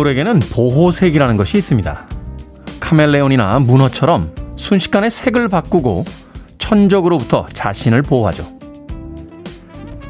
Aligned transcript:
동물에게는 0.00 0.40
보호색이라는 0.52 1.36
것이 1.36 1.58
있습니다. 1.58 2.06
카멜레온이나 2.80 3.58
문어처럼 3.58 4.34
순식간에 4.56 5.10
색을 5.10 5.48
바꾸고 5.48 6.04
천적으로부터 6.58 7.46
자신을 7.52 8.02
보호하죠. 8.02 8.46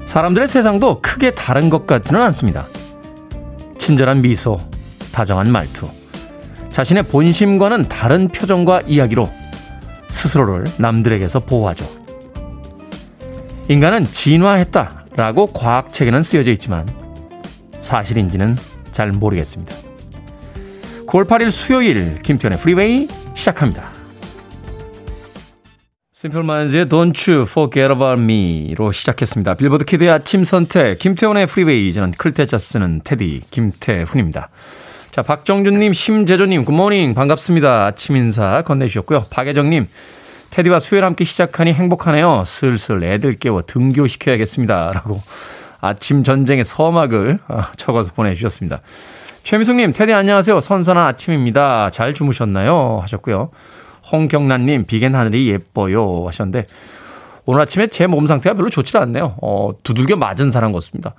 사람들의 0.07 0.49
세상도 0.49 1.01
크게 1.01 1.33
다른 1.33 1.71
것 1.71 1.87
같지는 1.87 2.21
않습니다. 2.23 2.67
친절한 3.79 4.23
미소, 4.23 4.61
다정한 5.13 5.51
말투, 5.51 5.89
자신의 6.71 7.05
본심과는 7.05 7.89
다른 7.89 8.29
표정과 8.29 8.83
이야기로 8.87 9.29
스스로를 10.09 10.65
남들에게서 10.79 11.41
보호하죠. 11.41 11.87
인간은 13.69 14.05
진화했다라고 14.05 15.47
과학책에는 15.49 16.23
쓰여져 16.23 16.53
있지만 16.53 16.89
사실인지는 17.81 18.57
잘 18.93 19.13
모르겠습니다. 19.13 19.80
9월 21.11 21.27
8일 21.27 21.51
수요일 21.51 22.23
김태훈의 22.23 22.61
프리웨이 22.61 23.09
시작합니다. 23.35 23.83
심플마인즈의 26.13 26.87
Don't 26.87 27.29
You 27.29 27.43
Forget 27.43 27.93
About 27.93 28.23
Me로 28.23 28.93
시작했습니다. 28.93 29.55
빌보드 29.55 29.87
kid의 29.87 30.09
아침 30.09 30.45
선택 30.45 31.01
김태훈의 31.01 31.49
프리웨이 31.49 31.93
저는 31.93 32.13
클 32.13 32.33
태자 32.33 32.59
쓰는 32.59 33.01
테디 33.03 33.43
김태훈입니다. 33.51 34.51
자 35.11 35.23
박정준님 35.23 35.93
심재조님 35.93 36.65
굿모닝 36.65 37.15
반갑습니다. 37.15 37.87
아침 37.87 38.17
인사 38.17 38.63
건네주셨고요. 38.63 39.25
박예정님 39.31 39.89
테디와 40.51 40.79
수요일 40.79 41.05
함께 41.05 41.25
시작하니 41.25 41.73
행복하네요. 41.73 42.45
슬슬 42.47 43.03
애들 43.03 43.33
깨워 43.33 43.63
등교시켜야겠습니다. 43.67 44.93
라고 44.93 45.21
아침 45.81 46.23
전쟁의 46.23 46.65
서막을 46.65 47.41
아, 47.49 47.73
적어서 47.77 48.13
보내주셨습니다. 48.13 48.81
최미숙님, 49.43 49.93
테디 49.93 50.13
안녕하세요. 50.13 50.61
선선한 50.61 51.07
아침입니다. 51.07 51.91
잘 51.91 52.15
주무셨나요? 52.15 53.01
하셨고요. 53.03 53.51
홍경란님, 54.13 54.85
비겐 54.87 55.15
하늘이 55.15 55.49
예뻐요. 55.49 56.27
하셨는데, 56.27 56.67
오늘 57.47 57.63
아침에 57.63 57.87
제 57.89 58.07
몸 58.07 58.27
상태가 58.27 58.55
별로 58.55 58.69
좋지 58.71 58.97
않네요. 58.99 59.37
어, 59.43 59.71
두들겨 59.83 60.17
맞은 60.17 60.51
사람 60.51 60.73
같습니다. 60.73 61.15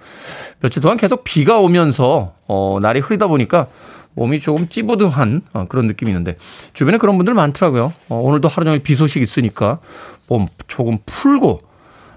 며칠 0.60 0.82
동안 0.82 0.98
계속 0.98 1.24
비가 1.24 1.58
오면서, 1.60 2.34
어, 2.48 2.78
날이 2.82 3.00
흐리다 3.00 3.28
보니까 3.28 3.68
몸이 4.14 4.40
조금 4.40 4.68
찌부둥한 4.70 5.42
어, 5.54 5.66
그런 5.68 5.88
느낌이 5.88 6.12
있는데, 6.12 6.38
주변에 6.74 6.98
그런 7.00 7.18
분들 7.18 7.34
많더라고요. 7.34 7.92
어, 8.10 8.16
오늘도 8.16 8.48
하루 8.48 8.66
종일 8.66 8.80
비 8.84 8.94
소식 8.96 9.22
있으니까 9.22 9.80
몸 10.28 10.48
조금 10.68 11.00
풀고 11.06 11.62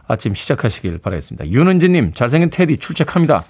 아침 0.06 0.34
시작하시길 0.34 0.98
바라겠습니다. 0.98 1.50
윤은지님, 1.50 2.12
잘생긴 2.12 2.50
테디 2.50 2.76
출첵합니다. 2.76 3.44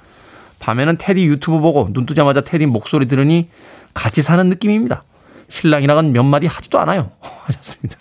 밤에는 0.58 0.96
테디 0.98 1.24
유튜브 1.26 1.60
보고 1.60 1.88
눈 1.92 2.06
뜨자마자 2.06 2.40
테디 2.40 2.66
목소리 2.66 3.06
들으니 3.06 3.48
같이 3.92 4.22
사는 4.22 4.48
느낌입니다. 4.48 5.04
신랑이랑은 5.48 6.12
몇 6.12 6.22
마디 6.22 6.46
하지도 6.46 6.78
않아요. 6.80 7.10
하셨습니다. 7.20 7.96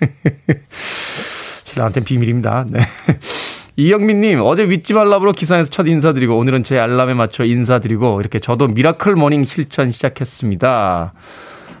신랑한테는 1.64 2.04
비밀입니다. 2.04 2.66
네. 2.68 2.80
이영민님, 3.76 4.40
어제 4.40 4.62
윗집 4.62 4.96
알람으로 4.96 5.32
기상에서 5.32 5.68
첫 5.68 5.86
인사드리고 5.86 6.36
오늘은 6.38 6.64
제 6.64 6.78
알람에 6.78 7.12
맞춰 7.12 7.44
인사드리고 7.44 8.20
이렇게 8.20 8.38
저도 8.38 8.68
miracle 8.68 9.14
morning 9.14 9.44
실천 9.44 9.90
시작했습니다. 9.90 11.12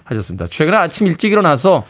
하셨습니다. 0.04 0.46
최근에 0.46 0.76
아침 0.76 1.06
일찍 1.06 1.32
일어나서 1.32 1.84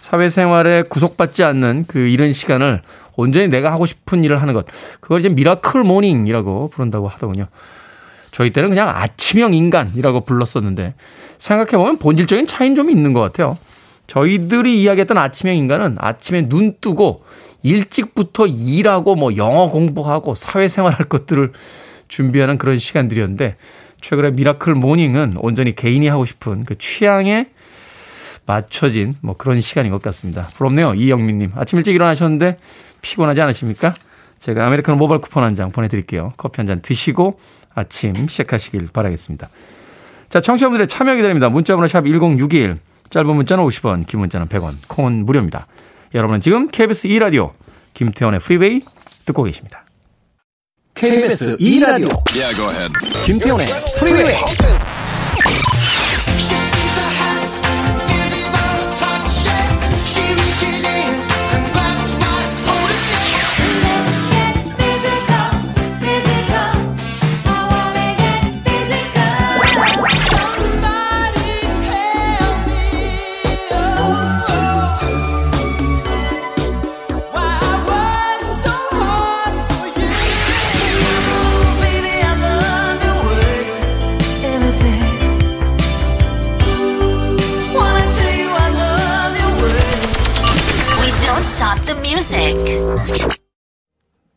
사회생활에 0.00 0.82
구속받지 0.82 1.44
않는 1.44 1.84
그 1.88 1.98
이른 1.98 2.32
시간을 2.32 2.82
온전히 3.16 3.48
내가 3.48 3.72
하고 3.72 3.86
싶은 3.86 4.24
일을 4.24 4.40
하는 4.40 4.54
것. 4.54 4.66
그걸 5.00 5.20
이제 5.20 5.28
miracle 5.28 5.82
morning이라고 5.82 6.70
부른다고 6.70 7.08
하더군요. 7.08 7.46
저희 8.30 8.50
때는 8.50 8.70
그냥 8.70 8.88
아침형 8.88 9.54
인간이라고 9.54 10.22
불렀었는데 10.22 10.94
생각해보면 11.38 11.98
본질적인 11.98 12.46
차이는 12.46 12.74
좀 12.74 12.90
있는 12.90 13.12
것 13.12 13.20
같아요. 13.20 13.56
저희들이 14.06 14.82
이야기했던 14.82 15.16
아침형 15.16 15.54
인간은 15.54 15.96
아침에 15.98 16.48
눈 16.48 16.74
뜨고 16.80 17.24
일찍부터 17.62 18.46
일하고 18.46 19.14
뭐 19.14 19.36
영어 19.36 19.70
공부하고 19.70 20.34
사회생활 20.34 20.92
할 20.92 21.06
것들을 21.06 21.52
준비하는 22.08 22.58
그런 22.58 22.78
시간들이었는데 22.78 23.56
최근에 24.00 24.32
miracle 24.32 24.74
morning은 24.74 25.34
온전히 25.38 25.74
개인이 25.74 26.06
하고 26.08 26.26
싶은 26.26 26.64
그 26.64 26.76
취향에 26.76 27.48
맞춰진 28.46 29.14
뭐 29.22 29.34
그런 29.36 29.60
시간인 29.62 29.90
것 29.90 30.02
같습니다. 30.02 30.48
부럽네요. 30.56 30.94
이영민님. 30.94 31.52
아침 31.54 31.78
일찍 31.78 31.94
일어나셨는데 31.94 32.58
피곤하지 33.04 33.40
않으십니까? 33.42 33.94
제가 34.40 34.66
아메리카노 34.66 34.96
모바일 34.98 35.20
쿠폰 35.20 35.44
한 35.44 35.54
장 35.54 35.70
보내드릴게요. 35.70 36.32
커피 36.36 36.56
한 36.56 36.66
잔 36.66 36.80
드시고 36.82 37.38
아침 37.74 38.14
시작하시길 38.28 38.88
바라겠습니다. 38.92 39.48
자, 40.30 40.40
청취자분들의 40.40 40.88
참여 40.88 41.14
기다립니다. 41.16 41.48
문자번호 41.48 41.86
샵 41.86 42.04
1061, 42.06 42.78
짧은 43.10 43.26
문자는 43.36 43.62
50원, 43.64 44.06
긴 44.06 44.20
문자는 44.20 44.48
100원, 44.48 44.74
콩은 44.88 45.26
무료입니다. 45.26 45.66
여러분은 46.14 46.40
지금 46.40 46.68
KBS 46.68 47.08
2라디오 47.08 47.52
김태훈의 47.92 48.40
프리웨이 48.40 48.80
듣고 49.26 49.42
계십니다. 49.44 49.84
KBS 50.94 51.56
2라디오 51.58 52.22
yeah, 52.34 52.88
김태원의 53.26 53.66
프리웨이 53.98 54.34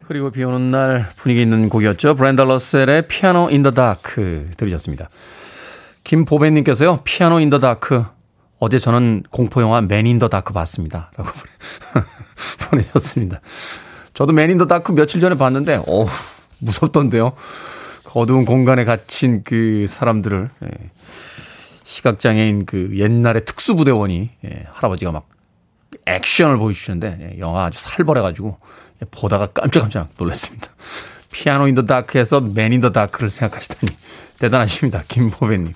그리고 0.05 0.29
비 0.31 0.43
오는 0.43 0.69
날 0.69 1.09
분위기 1.17 1.41
있는 1.41 1.69
곡이었죠. 1.69 2.15
브렌다 2.15 2.45
러셀의 2.45 3.07
Piano 3.07 3.49
in 3.49 3.63
the 3.63 3.71
Dark 3.71 4.51
들으셨습니다. 4.57 5.09
김보배님께서요. 6.03 7.01
Piano 7.03 7.39
in 7.39 7.49
the 7.49 7.59
Dark 7.59 8.05
어제 8.59 8.79
저는 8.79 9.23
공포영화 9.31 9.81
Man 9.81 10.05
in 10.05 10.19
the 10.19 10.27
Dark 10.29 10.53
봤습니다. 10.53 11.11
라고 11.17 11.29
보내셨습니다. 12.69 13.41
저도 14.13 14.33
Man 14.33 14.49
in 14.49 14.57
the 14.57 14.65
Dark 14.65 14.93
며칠 14.93 15.19
전에 15.21 15.35
봤는데 15.35 15.81
어 15.87 16.07
무섭던데요. 16.59 17.33
어두운 18.13 18.45
공간에 18.45 18.83
갇힌 18.85 19.43
그 19.43 19.85
사람들을 19.87 20.49
예, 20.63 20.67
시각장애인 21.83 22.65
그 22.65 22.97
옛날의 22.97 23.45
특수부대원이 23.45 24.29
예, 24.45 24.63
할아버지가 24.71 25.11
막 25.11 25.27
액션을 26.05 26.57
보여주시는데 26.57 27.17
예, 27.35 27.39
영화 27.39 27.65
아주 27.65 27.79
살벌해가지고 27.79 28.57
보다가 29.11 29.47
깜짝깜짝 29.47 30.09
놀랐습니다. 30.17 30.67
Piano 31.31 31.67
in 31.67 31.75
the 31.75 31.83
Dark에서 31.85 32.41
Man 32.41 32.71
in 32.73 32.81
the 32.81 32.91
Dark를 32.91 33.29
생각하시다니 33.29 33.95
대단하십니다. 34.39 35.03
김보배님. 35.07 35.73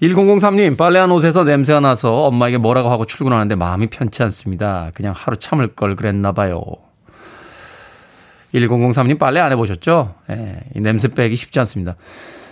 1003님, 0.00 0.76
빨래한 0.76 1.12
옷에서 1.12 1.44
냄새가 1.44 1.78
나서 1.80 2.24
엄마에게 2.24 2.58
뭐라고 2.58 2.90
하고 2.90 3.04
출근하는데 3.06 3.54
마음이 3.54 3.86
편치 3.86 4.22
않습니다. 4.24 4.90
그냥 4.94 5.14
하루 5.16 5.36
참을 5.36 5.68
걸 5.76 5.94
그랬나 5.94 6.32
봐요. 6.32 6.60
1003님 8.54 9.18
빨래 9.18 9.40
안 9.40 9.52
해보셨죠? 9.52 10.14
예, 10.30 10.60
이 10.74 10.80
냄새 10.80 11.08
빼기 11.08 11.36
쉽지 11.36 11.58
않습니다. 11.60 11.96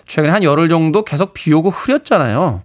최근에 0.07 0.33
한 0.33 0.43
열흘 0.43 0.69
정도 0.69 1.05
계속 1.05 1.35
비 1.35 1.53
오고 1.53 1.71
흐렸잖아요. 1.71 2.62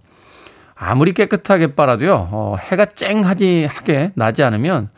아무리 0.76 1.12
깨끗하게 1.12 1.74
빨아도요, 1.74 2.28
어, 2.30 2.56
해가 2.60 2.86
쨍하지 2.86 3.64
하게 3.64 4.12
나지 4.14 4.42
않으면 4.42 4.90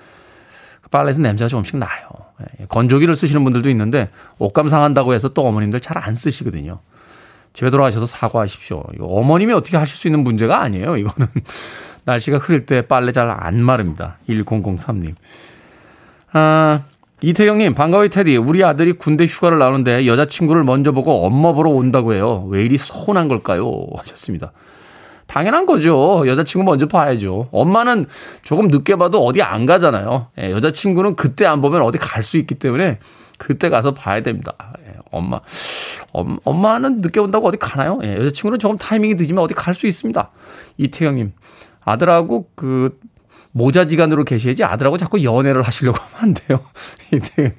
빨래에서 0.91 1.21
냄새가 1.23 1.49
조금씩 1.49 1.77
나요. 1.77 2.09
예, 2.61 2.67
건조기를 2.67 3.15
쓰시는 3.15 3.45
분들도 3.45 3.69
있는데 3.71 4.09
옷감 4.39 4.69
상한다고 4.69 5.15
해서 5.15 5.29
또 5.29 5.47
어머님들 5.47 5.81
잘 5.81 5.99
안 5.99 6.15
쓰시거든요. 6.15 6.81
집에 7.53 7.71
돌아가셔서 7.71 8.07
사과하십시오. 8.07 8.83
어머님이 9.01 9.53
어떻게 9.53 9.77
하실 9.77 9.97
수 9.97 10.07
있는 10.09 10.23
문제가 10.23 10.61
아니에요. 10.61 10.97
이거는 10.97 11.29
날씨가 12.05 12.39
흐릴 12.39 12.67
때 12.67 12.83
빨래 12.83 13.13
잘 13.13 13.29
안 13.31 13.61
마릅니다. 13.63 14.19
1003님. 14.29 15.15
아, 16.33 16.83
이태경님, 17.21 17.75
반가워요, 17.75 18.09
테디. 18.09 18.37
우리 18.37 18.63
아들이 18.63 18.93
군대 18.93 19.25
휴가를 19.25 19.59
나오는데 19.59 20.07
여자친구를 20.07 20.63
먼저 20.63 20.93
보고 20.93 21.25
엄마 21.27 21.53
보러 21.53 21.71
온다고 21.71 22.15
해요. 22.15 22.47
왜 22.49 22.65
이리 22.65 22.79
서운한 22.79 23.29
걸까요? 23.29 23.73
하셨습니다. 23.97 24.53
당연한 25.29 25.67
거죠. 25.67 26.25
여자친구 26.27 26.65
먼저 26.65 26.87
봐야죠. 26.87 27.49
엄마는 27.53 28.07
조금 28.43 28.69
늦게 28.69 28.97
봐도 28.97 29.25
어디 29.25 29.43
안 29.43 29.67
가잖아요. 29.67 30.29
예, 30.41 30.51
여자친구는 30.51 31.15
그때 31.17 31.45
안 31.47 31.61
보면 31.61 31.83
어디 31.83 31.99
갈 31.99 32.23
수 32.25 32.37
있기 32.39 32.57
때문에 32.57 32.99
그때 33.37 33.69
가서 33.69 33.93
봐야 33.93 34.21
됩니다. 34.23 34.55
예, 34.87 34.95
엄마, 35.13 35.41
엄, 36.13 36.39
엄마는 36.45 37.03
늦게 37.03 37.21
온다고 37.21 37.47
어디 37.47 37.59
가나요? 37.59 38.01
예, 38.03 38.17
여자친구는 38.17 38.59
조금 38.59 38.77
타이밍이 38.79 39.15
늦으면 39.15 39.39
어디 39.45 39.55
갈 39.55 39.75
수 39.75 39.87
있습니다. 39.87 40.31
이태경님, 40.79 41.33
아들하고 41.85 42.49
그 42.57 42.99
모자지간으로 43.53 44.25
계셔야지 44.25 44.65
아들하고 44.65 44.97
자꾸 44.97 45.23
연애를 45.23 45.63
하시려고 45.63 45.99
하면 45.99 46.11
안 46.21 46.35
돼요. 46.35 46.61
이태경님, 47.13 47.53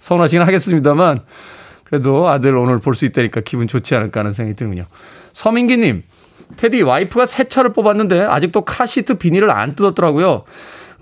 서운하시긴 0.00 0.42
하겠습니다만, 0.42 1.20
그래도 1.84 2.28
아들 2.28 2.56
오늘 2.56 2.78
볼 2.78 2.94
수 2.94 3.06
있다니까 3.06 3.40
기분 3.40 3.68
좋지 3.68 3.94
않을까 3.96 4.20
하는 4.20 4.32
생각이 4.32 4.54
드는군요. 4.56 4.84
서민기님, 5.32 6.02
테디 6.56 6.82
와이프가 6.82 7.26
새 7.26 7.44
차를 7.44 7.72
뽑았는데 7.72 8.20
아직도 8.22 8.64
카시트 8.64 9.14
비닐을 9.14 9.50
안 9.50 9.74
뜯었더라고요. 9.76 10.44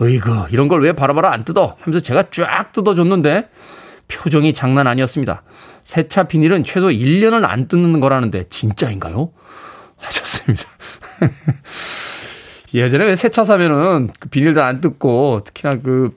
으이그 0.02 0.46
이런 0.50 0.68
걸 0.68 0.80
왜 0.82 0.92
바로바로 0.92 1.28
안 1.28 1.44
뜯어 1.44 1.76
하면서 1.80 2.00
제가 2.00 2.24
쫙 2.30 2.72
뜯어줬는데 2.72 3.48
표정이 4.08 4.52
장난 4.54 4.86
아니었습니다. 4.86 5.42
새 5.84 6.08
차 6.08 6.24
비닐은 6.24 6.64
최소 6.64 6.88
1년은 6.88 7.44
안 7.44 7.68
뜯는 7.68 8.00
거라는데 8.00 8.46
진짜인가요? 8.50 9.30
하셨습니다. 9.98 10.64
예전에 12.74 13.04
왜새차 13.06 13.44
사면은 13.44 14.10
그 14.18 14.28
비닐도 14.28 14.62
안 14.62 14.80
뜯고 14.80 15.42
특히나 15.44 15.74
그 15.82 16.10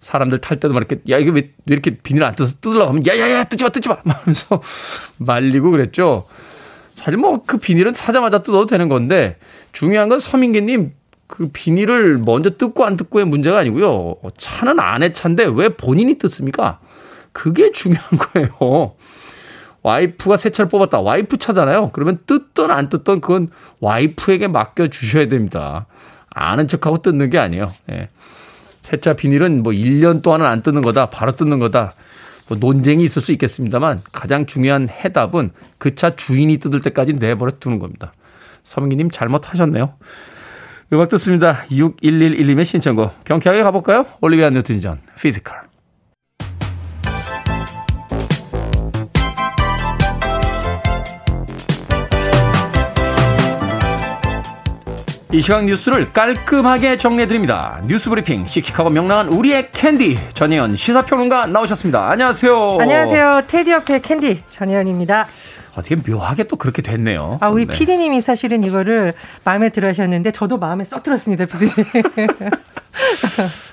사람들 0.00 0.38
탈 0.38 0.58
때도 0.58 0.72
막 0.72 0.78
이렇게 0.88 1.02
야 1.10 1.18
이거 1.18 1.32
왜 1.32 1.50
이렇게 1.66 1.96
비닐 1.96 2.24
안 2.24 2.34
뜯어서 2.34 2.56
뜯으려고 2.60 2.90
하면 2.90 3.06
야야야 3.06 3.44
뜯지 3.44 3.64
마 3.64 3.70
뜯지 3.70 3.88
마 3.88 3.98
하면서 4.04 4.62
말리고 5.18 5.70
그랬죠. 5.70 6.24
사실 6.98 7.16
뭐 7.16 7.42
그 7.46 7.58
비닐은 7.58 7.94
사자마자 7.94 8.42
뜯어도 8.42 8.66
되는 8.66 8.88
건데 8.88 9.36
중요한 9.72 10.08
건 10.08 10.18
서민기님 10.18 10.92
그 11.28 11.50
비닐을 11.52 12.18
먼저 12.18 12.50
뜯고 12.50 12.84
안 12.84 12.96
뜯고의 12.96 13.24
문제가 13.26 13.58
아니고요. 13.58 14.16
차는 14.36 14.80
안에 14.80 15.12
차인데 15.12 15.46
왜 15.54 15.68
본인이 15.68 16.18
뜯습니까? 16.18 16.80
그게 17.32 17.70
중요한 17.70 18.04
거예요. 18.18 18.94
와이프가 19.82 20.36
새 20.36 20.50
차를 20.50 20.68
뽑았다. 20.68 21.00
와이프 21.00 21.36
차잖아요. 21.36 21.90
그러면 21.92 22.18
뜯던 22.26 22.70
안 22.70 22.88
뜯던 22.88 23.20
그건 23.20 23.48
와이프에게 23.80 24.48
맡겨 24.48 24.88
주셔야 24.88 25.28
됩니다. 25.28 25.86
아는 26.30 26.66
척하고 26.66 26.98
뜯는 27.00 27.30
게 27.30 27.38
아니에요. 27.38 27.70
예. 27.92 28.08
세차 28.82 29.12
비닐은 29.12 29.62
뭐 29.62 29.72
1년 29.72 30.22
동안은 30.22 30.46
안 30.46 30.62
뜯는 30.62 30.82
거다. 30.82 31.06
바로 31.10 31.32
뜯는 31.32 31.58
거다. 31.58 31.94
뭐 32.48 32.56
논쟁이 32.58 33.04
있을 33.04 33.22
수 33.22 33.32
있겠습니다만 33.32 34.00
가장 34.12 34.46
중요한 34.46 34.88
해답은 34.88 35.50
그 35.78 35.94
차 35.94 36.16
주인이 36.16 36.58
뜯을 36.58 36.80
때까지 36.80 37.14
내버려 37.14 37.52
두는 37.60 37.78
겁니다. 37.78 38.12
서민기님 38.64 39.10
잘못하셨네요. 39.10 39.94
음악 40.92 41.08
듣습니다. 41.10 41.64
6111님의 41.70 42.64
신청곡. 42.64 43.24
경쾌하게 43.24 43.62
가볼까요? 43.62 44.06
올리비아 44.20 44.50
뉴튼 44.50 44.80
존, 44.80 44.98
Physical. 45.20 45.67
이 55.30 55.42
시각 55.42 55.66
뉴스를 55.66 56.10
깔끔하게 56.10 56.96
정리해드립니다. 56.96 57.82
뉴스 57.84 58.08
브리핑 58.08 58.46
씩씩하고 58.46 58.88
명랑한 58.88 59.28
우리의 59.28 59.70
캔디 59.72 60.16
전혜연 60.32 60.76
시사평론가 60.76 61.46
나오셨습니다. 61.48 62.08
안녕하세요. 62.08 62.78
안녕하세요. 62.80 63.42
테디 63.46 63.70
옆의 63.72 64.00
캔디 64.00 64.44
전혜연입니다. 64.48 65.26
어떻게 65.76 65.96
묘하게 65.96 66.44
또 66.44 66.56
그렇게 66.56 66.80
됐네요. 66.80 67.36
아, 67.42 67.50
우리 67.50 67.66
네. 67.66 67.72
피디님이 67.74 68.22
사실은 68.22 68.64
이거를 68.64 69.12
마음에 69.44 69.68
들어 69.68 69.88
하셨는데 69.88 70.30
저도 70.30 70.56
마음에 70.56 70.86
쏙 70.86 71.02
들었습니다, 71.02 71.44
피디님. 71.44 71.72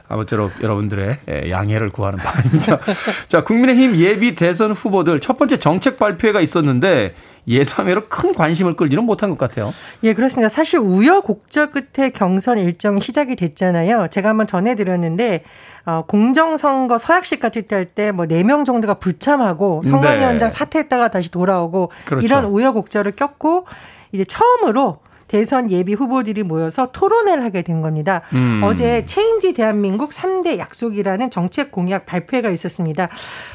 아무쪼록 0.07 0.61
여러분들의 0.61 1.17
예, 1.29 1.49
양해를 1.49 1.89
구하는 1.89 2.19
바입니다. 2.19 2.79
자, 3.27 3.43
국민의힘 3.43 3.95
예비 3.97 4.35
대선 4.35 4.71
후보들 4.71 5.19
첫 5.19 5.37
번째 5.37 5.57
정책 5.57 5.97
발표회가 5.97 6.41
있었는데 6.41 7.15
예상외로 7.47 8.07
큰 8.07 8.33
관심을 8.33 8.75
끌지는 8.75 9.03
못한 9.03 9.29
것 9.29 9.37
같아요. 9.37 9.73
예, 10.03 10.13
그렇습니다. 10.13 10.49
사실 10.49 10.79
우여곡절 10.79 11.71
끝에 11.71 12.09
경선 12.09 12.57
일정이 12.57 13.01
시작이 13.01 13.35
됐잖아요. 13.35 14.07
제가 14.09 14.29
한번 14.29 14.47
전해드렸는데 14.47 15.43
어, 15.85 16.03
공정선거 16.07 16.97
서약식 16.97 17.39
같을 17.39 17.63
때할때뭐네명 17.63 18.63
정도가 18.65 18.95
불참하고 18.95 19.83
선관위원장 19.85 20.49
네. 20.49 20.55
사퇴했다가 20.55 21.09
다시 21.09 21.29
돌아오고 21.29 21.91
그렇죠. 22.05 22.25
이런 22.25 22.45
우여곡절을 22.45 23.11
겪고 23.11 23.67
이제 24.11 24.23
처음으로 24.23 24.99
대선 25.27 25.71
예비 25.71 25.93
후보들이 25.93 26.43
모여서 26.43 26.89
토론회를 26.91 27.43
하게 27.43 27.61
된 27.61 27.81
겁니다. 27.81 28.21
음. 28.33 28.61
어제 28.63 29.05
체인지 29.05 29.53
대한민국 29.53 30.11
3대 30.11 30.57
약속이라는 30.57 31.29
정책 31.29 31.71
공약 31.71 32.05
발표회가 32.05 32.49
있었습니다. 32.49 33.09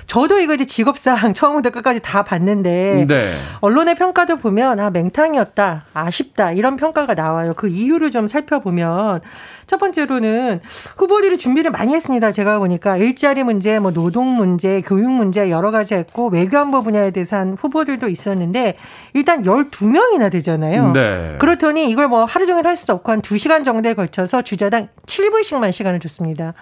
저도 0.06 0.40
이거 0.40 0.54
이제 0.54 0.64
직업상 0.64 1.32
처음부터 1.32 1.70
끝까지 1.70 2.00
다 2.00 2.24
봤는데 2.24 3.06
네. 3.06 3.32
언론의 3.60 3.94
평가도 3.94 4.38
보면 4.38 4.80
아 4.80 4.90
맹탕이었다, 4.90 5.86
아쉽다 5.94 6.52
이런 6.52 6.76
평가가 6.76 7.14
나와요. 7.14 7.54
그 7.56 7.68
이유를 7.68 8.10
좀 8.10 8.26
살펴보면 8.26 9.20
첫 9.66 9.78
번째로는 9.78 10.60
후보들이 10.96 11.38
준비를 11.38 11.70
많이 11.70 11.94
했습니다. 11.94 12.32
제가 12.32 12.58
보니까 12.58 12.96
일자리 12.96 13.44
문제, 13.44 13.78
뭐 13.78 13.92
노동 13.92 14.34
문제, 14.34 14.80
교육 14.80 15.10
문제 15.10 15.50
여러 15.50 15.70
가지 15.70 15.94
했고 15.94 16.28
외교안보 16.28 16.82
분야에 16.82 17.10
대해서 17.12 17.36
한 17.36 17.56
후보들도 17.58 18.08
있었는데 18.08 18.74
일단 19.14 19.42
12명이나 19.42 20.30
되잖아요. 20.32 20.92
네. 20.92 21.36
그렇더니 21.38 21.88
이걸 21.88 22.08
뭐 22.08 22.24
하루 22.24 22.46
종일 22.46 22.66
할 22.66 22.76
수 22.80 22.92
없고 22.92 23.12
한 23.12 23.20
2시간 23.20 23.64
정도에 23.64 23.94
걸쳐서 23.94 24.42
주자당 24.42 24.88
7분씩만 25.06 25.70
시간을 25.72 26.00
줬습니다. 26.00 26.54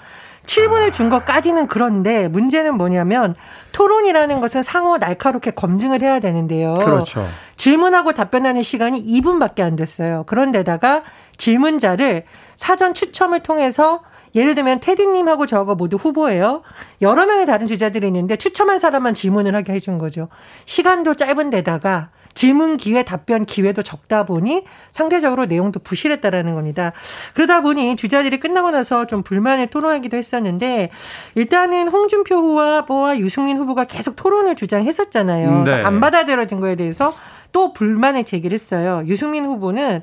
7분을 0.48 0.92
준 0.92 1.10
것까지는 1.10 1.68
그런데 1.68 2.26
문제는 2.26 2.76
뭐냐면 2.76 3.34
토론이라는 3.72 4.40
것은 4.40 4.62
상호 4.62 4.96
날카롭게 4.96 5.50
검증을 5.50 6.00
해야 6.00 6.20
되는데요. 6.20 6.74
그렇죠. 6.74 7.28
질문하고 7.56 8.12
답변하는 8.12 8.62
시간이 8.62 9.04
2분밖에 9.04 9.60
안 9.60 9.76
됐어요. 9.76 10.24
그런데다가 10.26 11.02
질문자를 11.36 12.24
사전 12.56 12.94
추첨을 12.94 13.40
통해서 13.40 14.00
예를 14.34 14.54
들면 14.54 14.80
테디님하고 14.80 15.46
저거 15.46 15.74
모두 15.74 15.96
후보예요. 15.96 16.62
여러 17.02 17.26
명의 17.26 17.44
다른 17.44 17.66
주자들이 17.66 18.06
있는데 18.06 18.36
추첨한 18.36 18.78
사람만 18.78 19.14
질문을 19.14 19.54
하게 19.54 19.74
해준 19.74 19.98
거죠. 19.98 20.28
시간도 20.64 21.14
짧은 21.14 21.50
데다가 21.50 22.08
질문 22.34 22.76
기회, 22.76 23.02
답변 23.02 23.44
기회도 23.44 23.82
적다 23.82 24.24
보니 24.24 24.64
상대적으로 24.92 25.46
내용도 25.46 25.80
부실했다라는 25.80 26.54
겁니다. 26.54 26.92
그러다 27.34 27.60
보니 27.62 27.96
주자들이 27.96 28.38
끝나고 28.40 28.70
나서 28.70 29.06
좀 29.06 29.22
불만을 29.22 29.68
토론하기도 29.68 30.16
했었는데 30.16 30.90
일단은 31.34 31.88
홍준표 31.88 32.36
후보와 32.36 33.18
유승민 33.18 33.58
후보가 33.58 33.84
계속 33.84 34.16
토론을 34.16 34.54
주장했었잖아요. 34.54 35.50
네. 35.58 35.64
그러니까 35.64 35.88
안 35.88 36.00
받아들여진 36.00 36.60
거에 36.60 36.76
대해서 36.76 37.14
또 37.52 37.72
불만을 37.72 38.24
제기를 38.24 38.54
했어요. 38.54 39.02
유승민 39.06 39.44
후보는 39.46 40.02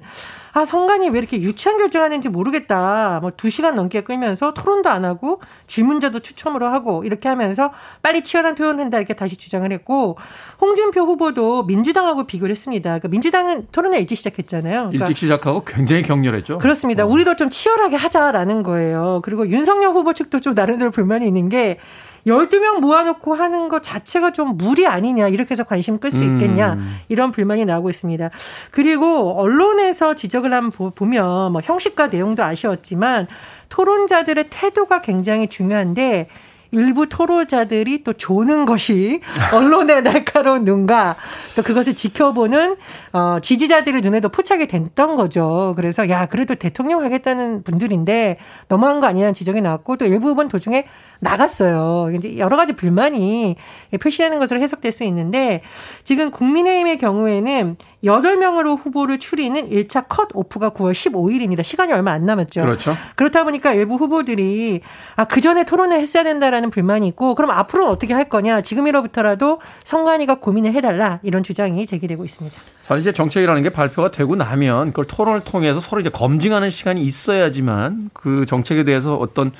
아, 0.55 0.63
성관이 0.63 1.09
왜 1.09 1.19
이렇게 1.19 1.41
유치한 1.41 1.77
결정하는지 1.77 2.29
모르겠다. 2.29 3.19
뭐두 3.21 3.49
시간 3.49 3.75
넘게 3.75 4.05
끌면서 4.05 4.53
토론도 4.53 4.89
안 4.89 5.03
하고 5.03 5.41
질문자도 5.67 6.21
추첨으로 6.21 6.67
하고 6.69 7.03
이렇게 7.03 7.27
하면서 7.27 7.73
빨리 8.01 8.23
치열한 8.23 8.55
토론한다 8.55 8.97
이렇게 8.97 9.13
다시 9.13 9.35
주장을 9.35 9.69
했고 9.69 10.17
홍준표 10.61 11.01
후보도 11.01 11.63
민주당하고 11.63 12.25
비교를 12.25 12.51
했습니다. 12.51 12.91
그러니까 12.91 13.09
민주당은 13.09 13.67
토론을 13.73 13.99
일찍 13.99 14.15
시작했잖아요. 14.15 14.91
그러니까 14.91 15.07
일찍 15.07 15.17
시작하고 15.17 15.65
굉장히 15.65 16.03
격렬했죠. 16.03 16.59
그렇습니다. 16.59 17.03
어. 17.03 17.07
우리도 17.07 17.35
좀 17.35 17.49
치열하게 17.49 17.97
하자라는 17.97 18.63
거예요. 18.63 19.19
그리고 19.25 19.49
윤석열 19.49 19.91
후보 19.91 20.13
측도 20.13 20.39
좀 20.39 20.53
나름대로 20.53 20.89
불만이 20.89 21.27
있는 21.27 21.49
게 21.49 21.79
12명 22.25 22.79
모아놓고 22.79 23.33
하는 23.35 23.69
것 23.69 23.83
자체가 23.83 24.31
좀 24.31 24.57
무리 24.57 24.87
아니냐, 24.87 25.27
이렇게 25.27 25.51
해서 25.51 25.63
관심 25.63 25.99
끌 25.99 26.11
수 26.11 26.23
있겠냐, 26.23 26.73
음. 26.73 26.97
이런 27.07 27.31
불만이 27.31 27.65
나오고 27.65 27.89
있습니다. 27.89 28.29
그리고 28.71 29.39
언론에서 29.39 30.15
지적을 30.15 30.53
한번 30.53 30.91
보면, 30.95 31.51
뭐 31.51 31.61
형식과 31.63 32.07
내용도 32.07 32.43
아쉬웠지만, 32.43 33.27
토론자들의 33.69 34.45
태도가 34.49 35.01
굉장히 35.01 35.47
중요한데, 35.47 36.27
일부 36.75 37.07
토론자들이 37.07 38.03
또 38.03 38.13
조는 38.13 38.65
것이 38.65 39.21
언론의 39.53 40.03
날카로운 40.03 40.65
눈과 40.65 41.15
또 41.55 41.61
그것을 41.63 41.95
지켜보는 41.95 42.75
어 43.13 43.39
지지자들의 43.41 44.01
눈에도 44.01 44.29
포착이 44.29 44.67
됐던 44.67 45.15
거죠. 45.15 45.73
그래서 45.77 46.09
야 46.09 46.25
그래도 46.25 46.55
대통령 46.55 47.03
하겠다는 47.03 47.63
분들인데 47.63 48.37
너무한 48.67 48.99
거 48.99 49.07
아니냐는 49.07 49.33
지적이 49.33 49.61
나왔고 49.61 49.97
또 49.97 50.05
일부 50.05 50.35
분 50.35 50.49
도중에 50.49 50.85
나갔어요. 51.19 52.11
이제 52.15 52.37
여러 52.37 52.57
가지 52.57 52.73
불만이 52.73 53.55
표시되는 53.99 54.39
것으로 54.39 54.59
해석될 54.59 54.91
수 54.91 55.03
있는데 55.03 55.61
지금 56.03 56.31
국민의힘의 56.31 56.97
경우에는 56.97 57.75
8명으로 58.03 58.77
후보를 58.77 59.19
추리는 59.19 59.69
1차 59.69 60.05
컷 60.07 60.29
오프가 60.33 60.69
9월 60.69 60.91
15일입니다. 60.91 61.63
시간이 61.63 61.91
얼마 61.93 62.11
안 62.11 62.25
남았죠. 62.25 62.61
그렇죠. 62.61 62.93
그렇다 63.15 63.43
보니까 63.43 63.73
일부 63.73 63.95
후보들이 63.95 64.81
아, 65.15 65.25
그 65.25 65.41
전에 65.41 65.63
토론을 65.63 65.99
했어야 65.99 66.23
된다라는 66.23 66.69
불만이 66.69 67.07
있고 67.09 67.35
그럼 67.35 67.51
앞으로는 67.51 67.91
어떻게 67.91 68.13
할 68.13 68.29
거냐. 68.29 68.61
지금이로부터라도 68.61 69.59
성관이가 69.83 70.35
고민을 70.35 70.73
해달라. 70.73 71.19
이런 71.23 71.41
주장이 71.43 71.85
제기되고 71.85 72.23
있습니다. 72.23 72.74
사실 72.85 73.01
이제 73.01 73.11
정책이라는 73.11 73.63
게 73.63 73.69
발표가 73.69 74.11
되고 74.11 74.35
나면 74.35 74.89
그걸 74.89 75.05
토론을 75.05 75.39
통해서 75.39 75.79
서로 75.79 76.01
이제 76.01 76.11
검증하는 76.11 76.69
시간이 76.69 77.01
있어야지만 77.01 78.11
그 78.13 78.45
정책에 78.45 78.83
대해서 78.83 79.15
어떤 79.15 79.51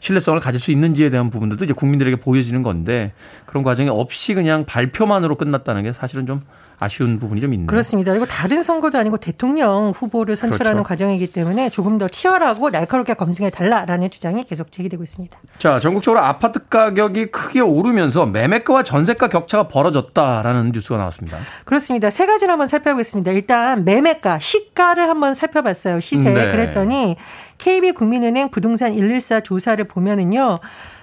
신뢰성을 0.00 0.38
가질 0.38 0.60
수 0.60 0.70
있는지에 0.70 1.08
대한 1.08 1.30
부분들도 1.30 1.64
이제 1.64 1.72
국민들에게 1.72 2.16
보여지는 2.16 2.62
건데 2.62 3.14
그런 3.46 3.64
과정이 3.64 3.88
없이 3.88 4.34
그냥 4.34 4.66
발표만으로 4.66 5.36
끝났다는 5.36 5.82
게 5.82 5.94
사실은 5.94 6.26
좀 6.26 6.42
아쉬운 6.84 7.18
부분이 7.18 7.40
좀 7.40 7.52
있네요. 7.54 7.66
그렇습니다. 7.66 8.12
그리고 8.12 8.26
다른 8.26 8.62
선거도 8.62 8.98
아니고 8.98 9.16
대통령 9.16 9.90
후보를 9.90 10.36
선출하는 10.36 10.82
그렇죠. 10.82 10.88
과정이기 10.88 11.32
때문에 11.32 11.70
조금 11.70 11.98
더 11.98 12.08
치열하고 12.08 12.70
날카롭게 12.70 13.14
검증해 13.14 13.50
달라라는 13.50 14.10
주장이 14.10 14.44
계속 14.44 14.70
제기되고 14.70 15.02
있습니다. 15.02 15.38
자, 15.58 15.80
전국적으로 15.80 16.20
아파트 16.20 16.68
가격이 16.68 17.26
크게 17.26 17.60
오르면서 17.60 18.26
매매가와 18.26 18.82
전세가 18.84 19.28
격차가 19.28 19.68
벌어졌다라는 19.68 20.72
뉴스가 20.72 20.98
나왔습니다. 20.98 21.38
그렇습니다. 21.64 22.10
세 22.10 22.26
가지를 22.26 22.52
한번 22.52 22.68
살펴보겠습니다. 22.68 23.32
일단 23.32 23.84
매매가, 23.84 24.38
시가를 24.38 25.08
한번 25.08 25.34
살펴봤어요. 25.34 26.00
시세. 26.00 26.30
네. 26.30 26.48
그랬더니 26.48 27.16
KB국민은행 27.58 28.50
부동산 28.50 28.92
114 28.94 29.40
조사를 29.40 29.82
보면은요. 29.84 30.58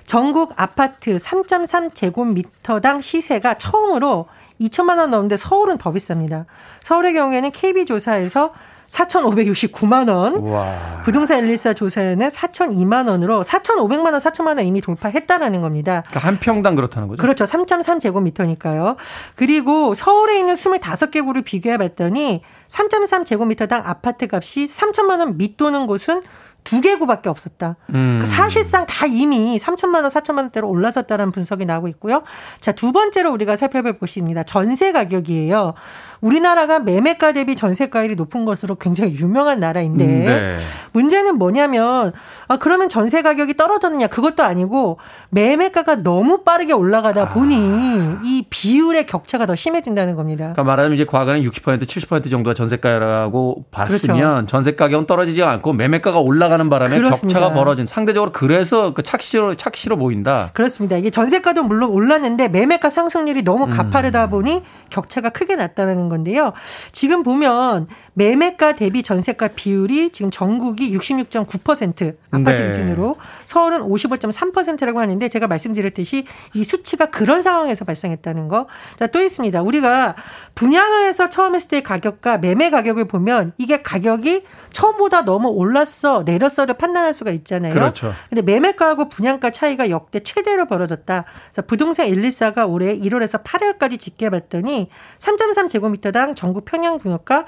전국 0.06 0.54
아파트 0.58 1.16
3.3 1.16 1.96
제곱미터당 1.96 3.02
시세가 3.02 3.54
처음으로 3.58 4.28
2천만 4.62 5.00
원 5.00 5.12
넘는데 5.12 5.38
서울은 5.38 5.77
더 5.77 5.91
비쌉니다. 5.91 6.46
서울의 6.82 7.13
경우에는 7.13 7.51
KB조사에서 7.51 8.53
4,569만 8.91 10.10
원. 10.10 10.36
우와. 10.36 11.01
부동산 11.03 11.39
114 11.39 11.74
조사에는 11.74 12.27
4,002만 12.27 13.08
원으로 13.08 13.41
4,500만 13.44 14.12
원, 14.12 14.15
4천만 14.15 14.58
원 14.58 14.65
이미 14.65 14.82
돌파했다라는 14.82 15.62
겁니다. 15.62 16.03
그러니까 16.08 16.27
한 16.27 16.39
평당 16.39 16.75
그렇다는 16.75 17.08
거죠? 17.08 17.22
그렇죠. 17.22 17.46
3.3제곱미터니까요. 17.46 18.98
그리고 19.36 19.94
서울에 19.94 20.39
있는 20.39 20.56
25개 20.56 21.25
구를 21.25 21.41
비교해 21.41 21.77
봤더니 21.77 22.44
3.3제곱미터당 22.68 23.82
아파트 23.86 24.27
값이 24.30 24.65
3천만 24.65 25.20
원 25.20 25.38
밑도는 25.38 25.88
곳은 25.88 26.22
두 26.63 26.82
개구밖에 26.82 27.30
없었다. 27.30 27.75
음. 27.89 27.94
그러니까 27.94 28.25
사실상 28.25 28.86
다 28.86 29.06
이미 29.06 29.58
3천만 29.58 30.03
원, 30.03 30.06
4천만 30.10 30.38
원대로 30.38 30.70
올라섰다는 30.70 31.32
분석이 31.32 31.65
나오고 31.65 31.88
있고요. 31.89 32.24
자, 32.60 32.72
두 32.72 32.91
번째로 32.91 33.32
우리가 33.32 33.56
살펴볼 33.56 33.98
것입니다. 33.98 34.44
전세 34.44 34.91
가격이에요. 34.91 35.74
우리나라가 36.22 36.80
매매가 36.80 37.34
대비 37.34 37.56
전세가율이 37.56 38.15
높은 38.15 38.46
것으로 38.46 38.75
굉장히 38.75 39.13
유명한 39.15 39.60
나라인데 39.60 40.06
음, 40.06 40.25
네. 40.25 40.58
문제는 40.91 41.38
뭐냐면 41.38 42.13
아 42.48 42.58
그러면 42.58 42.89
전세 42.89 43.24
가격이 43.24 43.56
떨어졌느냐 43.56 44.08
그것도 44.08 44.44
아니고 44.44 45.00
매매가가 45.30 46.03
너무 46.03 46.44
빠르게 46.44 46.74
올라가다 46.74 47.30
보니 47.30 47.56
아. 47.58 48.22
이 48.24 48.46
비율의 48.50 49.08
격차가 49.08 49.48
더 49.48 49.56
심해진다는 49.56 50.15
겁니다. 50.15 50.44
그러니까 50.53 50.63
말하자면 50.63 50.96
이제 50.96 51.06
과거에는 51.06 51.50
60% 51.50 51.82
70% 51.86 52.30
정도가 52.30 52.53
전세가라고 52.53 53.65
봤으면 53.72 54.18
그렇죠. 54.18 54.46
전세 54.46 54.75
가격은 54.75 55.08
떨어지지 55.08 55.41
않고 55.41 55.74
매매가가 55.74 56.20
올라 56.20 56.50
가는 56.51 56.70
바람에 56.70 56.96
그렇습니다. 56.96 57.39
격차가 57.39 57.55
벌어진 57.55 57.88
상대적으로 57.88 58.31
그래서 58.31 58.93
그 58.93 59.01
착시로 59.01 59.55
착시로 59.55 59.98
보인다. 59.98 60.51
그렇습니다. 60.53 60.98
이게 60.98 61.10
전세가도 61.10 61.63
물론 61.63 61.89
올랐는데 61.89 62.50
매매가 62.50 62.89
상승률이 62.89 63.43
너무 63.43 63.67
가파르다 63.67 64.25
음. 64.25 64.29
보니 64.29 64.62
격차가 64.91 65.29
크게 65.29 65.55
났다는 65.55 66.10
건데요. 66.10 66.53
지금 66.91 67.24
보면 67.24 67.88
매매가 68.13 68.75
대비 68.75 69.03
전세가 69.03 69.50
비율이 69.50 70.12
지금 70.12 70.32
전국이 70.32 70.96
66.9% 70.98 72.15
아파트 72.32 72.62
네. 72.62 72.68
기준으로 72.68 73.15
서울은 73.46 73.80
55.3%라고 73.80 75.00
하는데 75.00 75.30
제가 75.30 75.48
말씀드렸듯이 75.48 76.25
이 76.53 76.63
수치가 76.63 77.10
그런 77.10 77.41
상황에서 77.41 77.86
발생했다는 77.86 78.48
거. 78.48 78.68
자, 78.98 79.08
또 79.08 79.22
있습니다. 79.22 79.62
우리가 79.62 80.15
분양을 80.56 81.06
해서 81.06 81.30
처음 81.30 81.56
했을 81.56 81.70
때 81.70 81.82
가격과 81.82 82.39
매매 82.39 82.70
가격을 82.70 83.06
보면 83.06 83.53
이게 83.58 83.82
가격이 83.82 84.44
처음보다 84.72 85.24
너무 85.24 85.50
올랐어 85.50 86.24
내렸어를 86.24 86.75
판단할 86.75 87.13
수가 87.13 87.32
있잖아요. 87.32 87.74
그렇죠. 87.74 88.13
근데 88.30 88.41
매매가하고 88.41 89.10
분양가 89.10 89.51
차이가 89.51 89.89
역대 89.89 90.22
최대로 90.22 90.65
벌어졌다. 90.65 91.25
그래서 91.51 91.68
부동산 91.68 92.08
114가 92.08 92.70
올해 92.70 92.98
1월에서 92.98 93.44
8월까지 93.44 94.00
집계해 94.00 94.30
봤더니 94.30 94.89
3.3 95.20 95.68
제곱미터당 95.70 96.36
전국 96.36 96.65
평양 96.65 97.00
분양가 97.00 97.46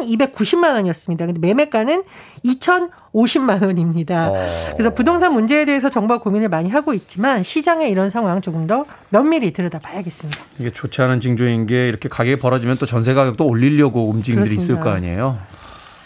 1,290만 0.00 0.74
원이었습니다. 0.74 1.26
근데 1.26 1.40
매매가는 1.40 2.02
2,050만 2.44 3.62
원입니다. 3.62 4.28
어. 4.30 4.46
그래서 4.72 4.94
부동산 4.94 5.32
문제에 5.32 5.64
대해서 5.64 5.88
정부가 5.90 6.20
고민을 6.20 6.48
많이 6.48 6.68
하고 6.70 6.94
있지만 6.94 7.42
시장의 7.42 7.90
이런 7.90 8.10
상황 8.10 8.40
조금 8.40 8.66
더 8.66 8.84
면밀히 9.10 9.52
들여다봐야겠습니다. 9.52 10.38
이게 10.58 10.70
좋지 10.70 11.02
않은 11.02 11.20
징조인 11.20 11.66
게 11.66 11.88
이렇게 11.88 12.08
가격이 12.08 12.40
벌어지면 12.40 12.76
또 12.78 12.86
전세 12.86 13.14
가격도 13.14 13.46
올리려고 13.46 14.08
움직임들이 14.08 14.56
그렇습니다. 14.56 14.62
있을 14.62 14.80
거 14.82 14.90
아니에요. 14.90 15.38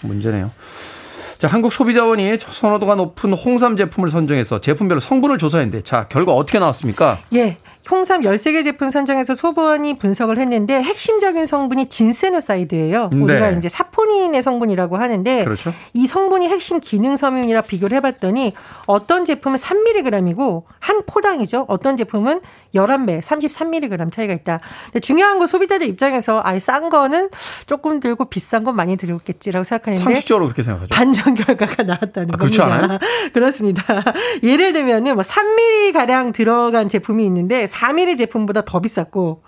문제네요. 0.02 0.50
자, 1.38 1.48
한국 1.48 1.72
소비자원이 1.72 2.38
선호도가 2.38 2.94
높은 2.94 3.32
홍삼 3.32 3.76
제품을 3.76 4.08
선정해서 4.08 4.60
제품별로 4.60 5.00
성분을 5.00 5.36
조사했는데 5.38 5.82
자, 5.82 6.06
결과 6.08 6.32
어떻게 6.32 6.58
나왔습니까? 6.58 7.18
예. 7.34 7.58
홍삼 7.90 8.22
13개 8.22 8.64
제품 8.64 8.90
선정해서 8.90 9.34
소보원이 9.34 9.98
분석을 9.98 10.38
했는데 10.38 10.82
핵심적인 10.82 11.46
성분이 11.46 11.88
진세노사이드예요. 11.88 13.10
네. 13.12 13.16
우리가 13.16 13.50
이제 13.50 13.68
사포닌의 13.68 14.42
성분이라고 14.42 14.96
하는데 14.96 15.44
그렇죠. 15.44 15.72
이 15.92 16.06
성분이 16.06 16.48
핵심 16.48 16.80
기능 16.80 17.16
섬유이라 17.16 17.62
비교를 17.62 17.96
해봤더니 17.98 18.54
어떤 18.86 19.24
제품은 19.24 19.58
3mg이고 19.58 20.62
한 20.80 21.02
포당이죠. 21.06 21.66
어떤 21.68 21.96
제품은 21.96 22.40
11배, 22.74 23.20
33mg 23.22 24.10
차이가 24.12 24.32
있다. 24.34 24.60
근데 24.86 25.00
중요한 25.00 25.38
건 25.38 25.46
소비자들 25.46 25.86
입장에서 25.86 26.40
아예 26.44 26.58
싼 26.58 26.88
거는 26.88 27.30
조금 27.66 28.00
들고 28.00 28.24
비싼 28.26 28.64
건 28.64 28.74
많이 28.76 28.96
들었겠지라고 28.96 29.64
생각하는데 29.64 30.02
상식적으로 30.02 30.46
그렇게 30.46 30.62
생각하죠. 30.62 30.88
반전 30.92 31.34
결과가 31.34 31.82
나왔다는 31.84 32.34
아, 32.34 32.36
그렇지 32.36 32.58
겁니다. 32.58 32.84
않아요? 32.84 32.98
그렇습니다. 33.32 33.82
예를 34.42 34.72
들면은 34.72 35.14
뭐 35.14 35.22
3mm 35.22 35.92
가량 35.92 36.32
들어간 36.32 36.88
제품이 36.88 37.24
있는데 37.26 37.66
4mm 37.74 38.16
제품보다 38.16 38.62
더 38.62 38.80
비쌌고 38.80 39.42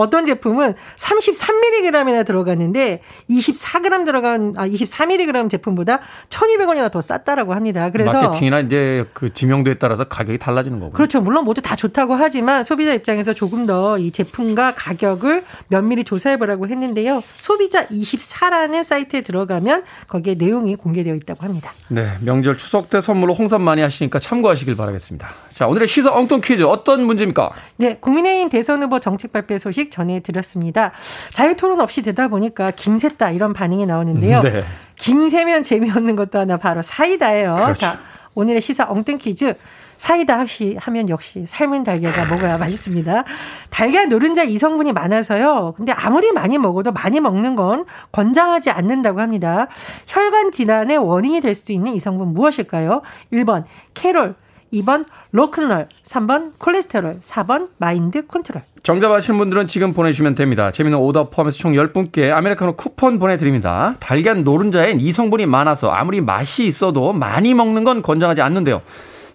어떤 0.00 0.26
제품은 0.26 0.74
33mg이나 0.96 2.26
들어갔는데 2.26 3.02
24g 3.28 4.04
들어간 4.04 4.54
아 4.56 4.66
24mg 4.66 5.50
제품보다 5.50 6.00
1,200원이나 6.28 6.90
더 6.90 7.00
쌌다라고 7.00 7.54
합니다. 7.54 7.90
그래서 7.90 8.12
마케팅이나 8.12 8.60
이제 8.60 9.06
그 9.12 9.32
지명도에 9.32 9.74
따라서 9.74 10.04
가격이 10.04 10.38
달라지는 10.38 10.80
거고. 10.80 10.92
그렇죠. 10.92 11.20
물론 11.20 11.44
모두 11.44 11.60
다 11.62 11.76
좋다고 11.76 12.14
하지만 12.14 12.64
소비자 12.64 12.92
입장에서 12.94 13.32
조금 13.34 13.66
더 13.66 13.90
이 14.00 14.10
제품과 14.10 14.72
가격을 14.76 15.44
면밀히 15.68 16.04
조사해 16.04 16.36
보라고 16.38 16.68
했는데요. 16.68 17.22
소비자 17.38 17.86
24라는 17.88 18.82
사이트에 18.84 19.20
들어가면 19.22 19.84
거기에 20.08 20.34
내용이 20.34 20.76
공개되어 20.76 21.14
있다고 21.14 21.44
합니다. 21.44 21.72
네, 21.88 22.06
명절 22.20 22.56
추석 22.56 22.90
때 22.90 23.00
선물로 23.00 23.34
홍삼 23.34 23.62
많이 23.62 23.82
하시니까 23.82 24.18
참고하시길 24.18 24.76
바라겠습니다. 24.76 25.28
자, 25.54 25.66
오늘의 25.66 25.88
시사 25.88 26.12
엉뚱 26.12 26.40
퀴즈 26.42 26.62
어떤 26.62 27.04
문제입니까? 27.04 27.50
네, 27.76 27.96
국민의힘 27.98 28.48
대선 28.48 28.82
후보 28.82 28.98
정책 29.00 29.32
발표 29.32 29.58
소식 29.58 29.89
전해드렸습니다. 29.90 30.92
자유 31.32 31.56
토론 31.56 31.80
없이 31.80 32.02
되다 32.02 32.28
보니까 32.28 32.70
김새다 32.70 33.30
이런 33.30 33.52
반응이 33.52 33.86
나오는데요. 33.86 34.42
네. 34.42 34.64
김새면 34.96 35.62
재미없는 35.62 36.16
것도 36.16 36.38
하나 36.38 36.56
바로 36.56 36.82
사이다예요. 36.82 37.54
그렇죠. 37.56 37.80
자, 37.80 38.00
오늘의 38.34 38.60
시사 38.60 38.86
엉뚱 38.88 39.18
퀴즈. 39.18 39.54
사이다 40.00 40.38
혹시 40.38 40.78
하면 40.80 41.10
역시 41.10 41.44
삶은 41.46 41.84
달걀과 41.84 42.24
먹어야 42.24 42.56
맛있습니다. 42.56 43.24
달걀 43.68 44.08
노른자 44.08 44.44
이성분이 44.44 44.92
많아서요. 44.92 45.74
근데 45.76 45.92
아무리 45.92 46.32
많이 46.32 46.56
먹어도 46.56 46.90
많이 46.90 47.20
먹는 47.20 47.54
건 47.54 47.84
권장하지 48.10 48.70
않는다고 48.70 49.20
합니다. 49.20 49.68
혈관 50.06 50.52
질환의 50.52 50.96
원인이 50.96 51.42
될수 51.42 51.72
있는 51.72 51.92
이성분 51.92 52.28
무엇일까요? 52.28 53.02
1번 53.30 53.64
캐롤, 53.92 54.36
2번 54.72 55.04
로큰롤, 55.32 55.86
3번 56.02 56.58
콜레스테롤, 56.58 57.20
4번 57.20 57.68
mind 57.78 58.26
control. 58.26 58.62
정답 58.82 59.12
아시는 59.12 59.38
분들은 59.38 59.68
지금 59.68 59.92
보내주시면 59.92 60.34
됩니다. 60.34 60.72
재밌는 60.72 60.98
오답 60.98 61.30
포함해서 61.30 61.58
총 61.58 61.72
10분께 61.74 62.32
아메리카노 62.32 62.74
쿠폰 62.74 63.20
보내드립니다. 63.20 63.94
달걀 64.00 64.42
노른자엔 64.42 64.98
이 64.98 65.12
성분이 65.12 65.46
많아서 65.46 65.90
아무리 65.90 66.20
맛이 66.20 66.64
있어도 66.64 67.12
많이 67.12 67.54
먹는 67.54 67.84
건 67.84 68.02
권장하지 68.02 68.42
않는데요. 68.42 68.82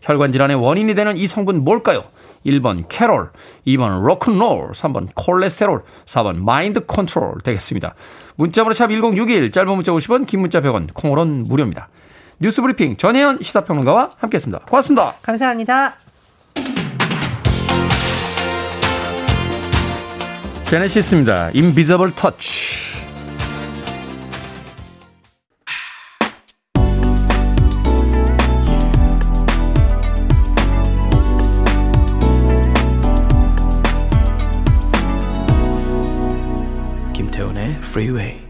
혈관 0.02 0.34
질환의 0.34 0.58
원인이 0.58 0.94
되는 0.96 1.16
이 1.16 1.28
성분 1.28 1.64
뭘까요? 1.64 2.04
1번 2.46 2.84
캐롤, 2.90 3.30
2번 3.66 4.04
로큰롤, 4.04 4.72
3번 4.72 5.08
콜레스테롤, 5.16 5.82
4번 6.06 6.44
mind 6.44 6.86
control 6.86 7.40
되겠습니다. 7.42 7.96
문자번호 8.36 8.74
샵 8.74 8.88
1061, 8.88 9.52
짧은 9.52 9.74
문자 9.74 9.94
50원, 9.94 10.28
긴 10.28 10.42
문자 10.42 10.60
100원, 10.60 10.90
콩으로는 10.94 11.48
무료입니다. 11.48 11.88
뉴스 12.40 12.62
브리핑 12.62 12.98
전혜연 12.98 13.40
시사평론가와 13.42 14.12
함께했습니다. 14.18 14.66
고맙습니다. 14.66 15.16
감사합니다. 15.22 15.96
제네시스입니다. 20.66 21.52
Invisible 21.56 22.14
Touch. 22.16 22.96
김태훈의 37.14 37.78
freeway. 37.84 38.45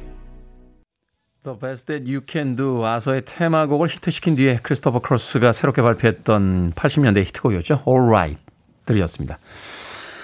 The 1.46 1.60
Best 1.60 1.86
That 1.86 2.12
You 2.12 2.22
Can 2.28 2.56
Do 2.56 2.84
아서의 2.84 3.22
테마곡을 3.24 3.88
히트시킨 3.88 4.34
뒤에 4.36 4.60
크리스토퍼 4.64 5.00
크로스가 5.00 5.52
새롭게 5.52 5.84
발표했던 5.84 6.74
80년대 6.74 7.24
히트곡이었죠. 7.28 7.84
All 7.88 8.08
Right 8.08 8.42
들으셨습니다. 8.88 9.38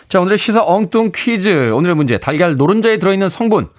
자 0.08 0.20
오늘의 0.20 0.40
시사 0.40 0.64
엉뚱 0.66 1.12
퀴즈 1.14 1.72
오늘의 1.72 1.96
문제 1.96 2.18
달걀 2.18 2.58
노른자에 2.58 2.98
들어있는 2.98 3.30
성분 3.30 3.70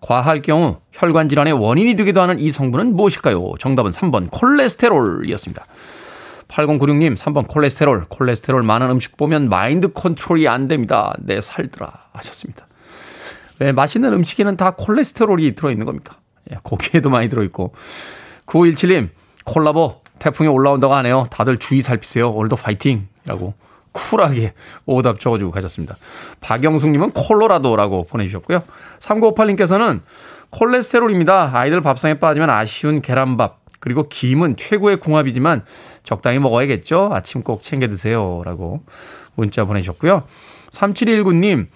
과할 0.00 0.42
경우 0.42 0.78
혈관 0.92 1.28
질환의 1.28 1.54
원인이 1.54 1.96
되기도 1.96 2.20
하는 2.22 2.38
이 2.38 2.52
성분은 2.52 2.94
무엇일까요? 2.94 3.54
정답은 3.58 3.90
3번 3.90 4.30
콜레스테롤이었습니다. 4.30 5.64
8096님 6.46 7.16
3번 7.16 7.48
콜레스테롤 7.48 8.06
콜레스테롤 8.08 8.62
많은 8.62 8.90
음식 8.90 9.16
보면 9.16 9.48
mind 9.48 9.92
control이 9.92 10.46
안 10.46 10.68
됩니다. 10.68 11.14
내 11.18 11.34
네, 11.34 11.40
살더라 11.40 12.10
하셨습니다. 12.12 12.68
왜 13.58 13.72
맛있는 13.72 14.12
음식에는 14.12 14.56
다 14.56 14.76
콜레스테롤이 14.76 15.56
들어있는 15.56 15.84
겁니까? 15.84 16.21
예, 16.50 16.56
고기에도 16.62 17.10
많이 17.10 17.28
들어있고 17.28 17.74
9517님 18.46 19.08
콜라보 19.44 20.02
태풍이 20.18 20.48
올라온다고 20.48 20.94
하네요. 20.94 21.26
다들 21.30 21.58
주의 21.58 21.80
살피세요. 21.80 22.30
오늘도 22.30 22.56
파이팅! 22.56 23.08
이라고 23.24 23.54
쿨하게 23.92 24.54
오답 24.86 25.20
적어주고 25.20 25.50
가셨습니다. 25.50 25.96
박영숙님은 26.40 27.10
콜로라도라고 27.10 28.04
보내주셨고요. 28.04 28.62
3958님께서는 29.00 30.00
콜레스테롤입니다. 30.50 31.50
아이들 31.54 31.80
밥상에 31.80 32.14
빠지면 32.14 32.50
아쉬운 32.50 33.00
계란밥. 33.00 33.60
그리고 33.80 34.08
김은 34.08 34.56
최고의 34.56 34.98
궁합이지만 35.00 35.64
적당히 36.04 36.38
먹어야겠죠? 36.38 37.10
아침 37.12 37.42
꼭 37.42 37.62
챙겨 37.62 37.88
드세요. 37.88 38.42
라고 38.44 38.84
문자 39.34 39.64
보내주셨고요. 39.64 40.22
3719님, 40.70 41.66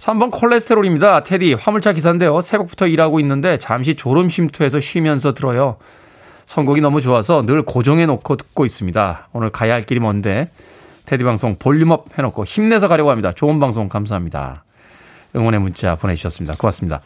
3번 0.00 0.30
콜레스테롤입니다. 0.30 1.24
테디, 1.24 1.52
화물차 1.52 1.92
기사인데요. 1.92 2.40
새벽부터 2.40 2.86
일하고 2.86 3.20
있는데 3.20 3.58
잠시 3.58 3.94
졸음 3.94 4.30
쉼터에서 4.30 4.80
쉬면서 4.80 5.34
들어요. 5.34 5.76
선곡이 6.46 6.80
너무 6.80 7.02
좋아서 7.02 7.44
늘 7.44 7.62
고정해 7.62 8.06
놓고 8.06 8.36
듣고 8.36 8.64
있습니다. 8.64 9.28
오늘 9.32 9.50
가야 9.50 9.74
할 9.74 9.82
길이 9.82 10.00
먼데 10.00 10.50
테디 11.04 11.22
방송 11.22 11.56
볼륨업 11.56 12.18
해놓고 12.18 12.46
힘내서 12.46 12.88
가려고 12.88 13.10
합니다. 13.10 13.32
좋은 13.32 13.60
방송 13.60 13.88
감사합니다. 13.88 14.64
응원의 15.36 15.60
문자 15.60 15.96
보내주셨습니다. 15.96 16.56
고맙습니다. 16.58 17.02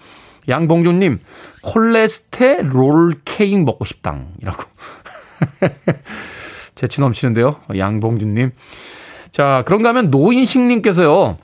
양봉준님, 0.48 1.18
콜레스테롤 1.62 3.22
케이크 3.24 3.56
먹고 3.56 3.84
싶당이라고. 3.84 4.62
재치 6.76 7.00
넘치는데요. 7.00 7.56
양봉준님. 7.76 8.52
자, 9.32 9.64
그런가 9.66 9.88
하면 9.88 10.10
노인식님께서요. 10.10 11.36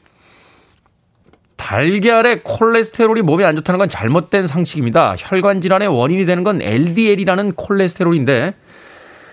달걀에 1.61 2.41
콜레스테롤이 2.43 3.21
몸에 3.21 3.45
안 3.45 3.55
좋다는 3.55 3.79
건 3.79 3.91
잘못된 3.91 4.47
상식입니다. 4.47 5.15
혈관 5.19 5.61
질환의 5.61 5.89
원인이 5.89 6.25
되는 6.25 6.43
건 6.43 6.63
LDL이라는 6.63 7.53
콜레스테롤인데 7.53 8.55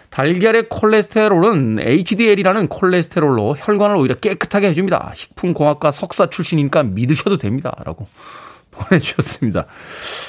달걀의 0.09 0.67
콜레스테롤은 0.67 1.79
HDL이라는 1.79 2.67
콜레스테롤로 2.67 3.55
혈관을 3.57 3.95
오히려 3.95 4.15
깨끗하게 4.15 4.67
해줍니다. 4.67 5.13
식품공학과 5.15 5.91
석사 5.91 6.29
출신이니까 6.29 6.83
믿으셔도 6.83 7.37
됩니다. 7.37 7.73
라고 7.85 8.07
보내주셨습니다. 8.71 9.65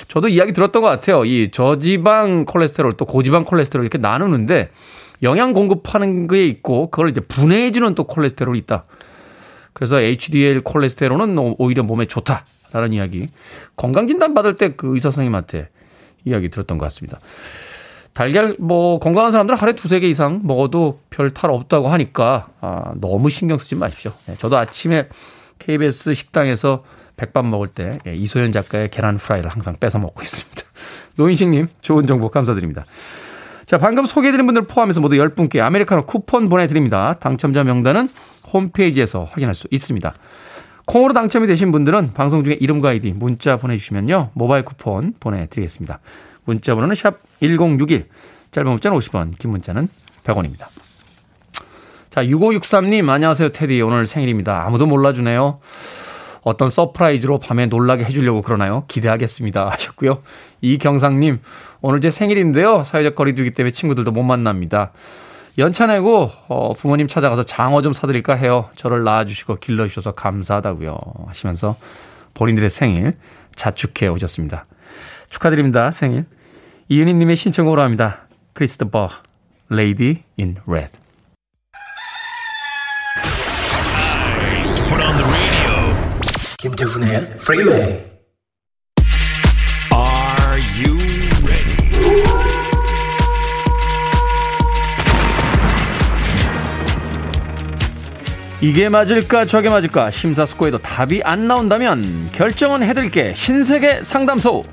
저도 0.07 0.29
이야기 0.29 0.53
들었던 0.53 0.81
것 0.81 0.89
같아요. 0.89 1.25
이 1.25 1.51
저지방 1.51 2.45
콜레스테롤 2.45 2.93
또 2.93 3.07
고지방 3.07 3.43
콜레스테롤 3.43 3.85
이렇게 3.85 3.99
나누는데 3.99 4.71
영양 5.25 5.53
공급하는 5.53 6.29
게 6.29 6.47
있고 6.47 6.91
그걸 6.91 7.11
이제 7.11 7.21
분해해주는 7.21 7.97
또 7.97 8.05
콜레스테롤이 8.05 8.57
있다. 8.61 8.85
그래서 9.79 10.01
HDL 10.01 10.63
콜레스테롤은 10.63 11.55
오히려 11.59 11.85
몸에 11.85 12.07
좋다라는 12.07 12.93
이야기. 12.93 13.29
건강진단 13.77 14.35
받을 14.35 14.57
때 14.57 14.75
그 14.77 14.93
의사 14.95 15.11
선생님한테 15.11 15.69
이야기 16.25 16.49
들었던 16.49 16.79
것 16.79 16.85
같습니다. 16.87 17.21
달걀 18.13 18.57
뭐 18.59 18.99
건강한 18.99 19.31
사람들은 19.31 19.57
하루에 19.57 19.75
두세 19.77 20.01
개 20.01 20.09
이상 20.09 20.41
먹어도 20.43 20.99
별 21.11 21.31
탈 21.31 21.53
없다고 21.53 21.87
하니까 21.89 22.49
아, 22.61 22.93
너무 22.97 23.31
신경 23.31 23.57
쓰지 23.59 23.77
마십시오. 23.77 24.11
네, 24.27 24.35
저도 24.37 24.59
아침에 24.59 25.09
KBS 25.61 26.15
식당에서 26.15 26.83
백반 27.17 27.49
먹을 27.49 27.69
때 27.69 28.01
예, 28.09 28.15
이소연 28.15 28.51
작가의 28.51 28.91
계란 28.91 29.17
프라이를 29.17 29.49
항상 29.51 29.77
뺏어 29.79 30.01
먹고 30.01 30.23
있습니다. 30.23 30.63
노인식님 31.17 31.69
좋은 31.81 32.09
정보 32.09 32.29
감사드립니다. 32.31 32.85
자 33.67 33.79
방금 33.79 34.07
소개해드린 34.07 34.47
분들 34.47 34.63
포함해서 34.67 35.01
모두 35.01 35.15
10분께 35.17 35.61
아메리카노 35.61 36.07
쿠폰 36.07 36.49
보내드립니다. 36.49 37.15
당첨자 37.21 37.63
명단은 37.63 38.09
홈페이지에서 38.53 39.25
확인할 39.25 39.55
수 39.55 39.69
있습니다. 39.71 40.13
콩으로 40.87 41.13
당첨이 41.13 41.47
되신 41.47 41.71
분들은 41.71 42.15
방송 42.15 42.45
중에 42.45 42.57
이름과 42.59 42.91
아이디 42.91 43.13
문자 43.13 43.59
보내주시면요. 43.59 44.31
모바일 44.33 44.65
쿠폰 44.65 45.13
보내드리겠습니다. 45.21 46.01
문자 46.45 46.75
번호는 46.75 46.95
샵 46.95 47.19
1061, 47.41 48.07
짧은 48.51 48.71
문자는 48.71 48.99
50원, 48.99 49.39
긴 49.39 49.51
문자는 49.51 49.89
100원입니다. 50.25 50.67
자, 52.09 52.25
6563님, 52.25 53.09
안녕하세요, 53.11 53.51
테디. 53.51 53.83
오늘 53.83 54.07
생일입니다. 54.07 54.67
아무도 54.67 54.87
몰라주네요. 54.87 55.61
어떤 56.43 56.71
서프라이즈로 56.71 57.39
밤에 57.39 57.67
놀라게 57.67 58.05
해주려고 58.05 58.41
그러나요? 58.41 58.85
기대하겠습니다. 58.89 59.69
하셨고요. 59.71 60.23
이경상님, 60.63 61.41
오늘 61.83 62.01
제 62.01 62.11
생일인데요. 62.11 62.85
사회적 62.85 63.15
거리두기 63.15 63.51
때문에 63.51 63.73
친구들도 63.73 64.11
못 64.11 64.23
만납니다. 64.23 64.93
연차 65.59 65.87
내고 65.87 66.31
어, 66.47 66.73
부모님 66.75 67.09
찾아가서 67.09 67.43
장어 67.43 67.83
좀 67.83 67.93
사드릴까 67.93 68.35
해요. 68.35 68.71
저를 68.77 69.03
낳아주시고 69.03 69.57
길러주셔서 69.57 70.13
감사하다고요. 70.13 70.97
하시면서 71.27 71.77
본인들의 72.35 72.71
생일 72.71 73.17
자축해 73.57 74.07
오셨습니다. 74.07 74.67
축하드립니다. 75.31 75.91
생일. 75.91 76.27
이은희님의 76.89 77.35
신청으로 77.35 77.83
합니다. 77.83 78.29
크리스토퍼, 78.55 79.11
Lady 79.71 80.23
in 80.39 80.57
Red. 80.67 80.93
김태훈의 86.59 87.17
Freeway. 87.35 87.83
Are 87.83 88.18
이게 98.61 98.89
맞을까 98.89 99.45
저게 99.47 99.69
맞을까? 99.71 100.11
심사숙고해도 100.11 100.79
답이 100.79 101.23
안 101.25 101.47
나온다면 101.47 102.31
결정은 102.33 102.83
해드릴게. 102.83 103.35
신세계 103.37 104.03
상담소. 104.03 104.65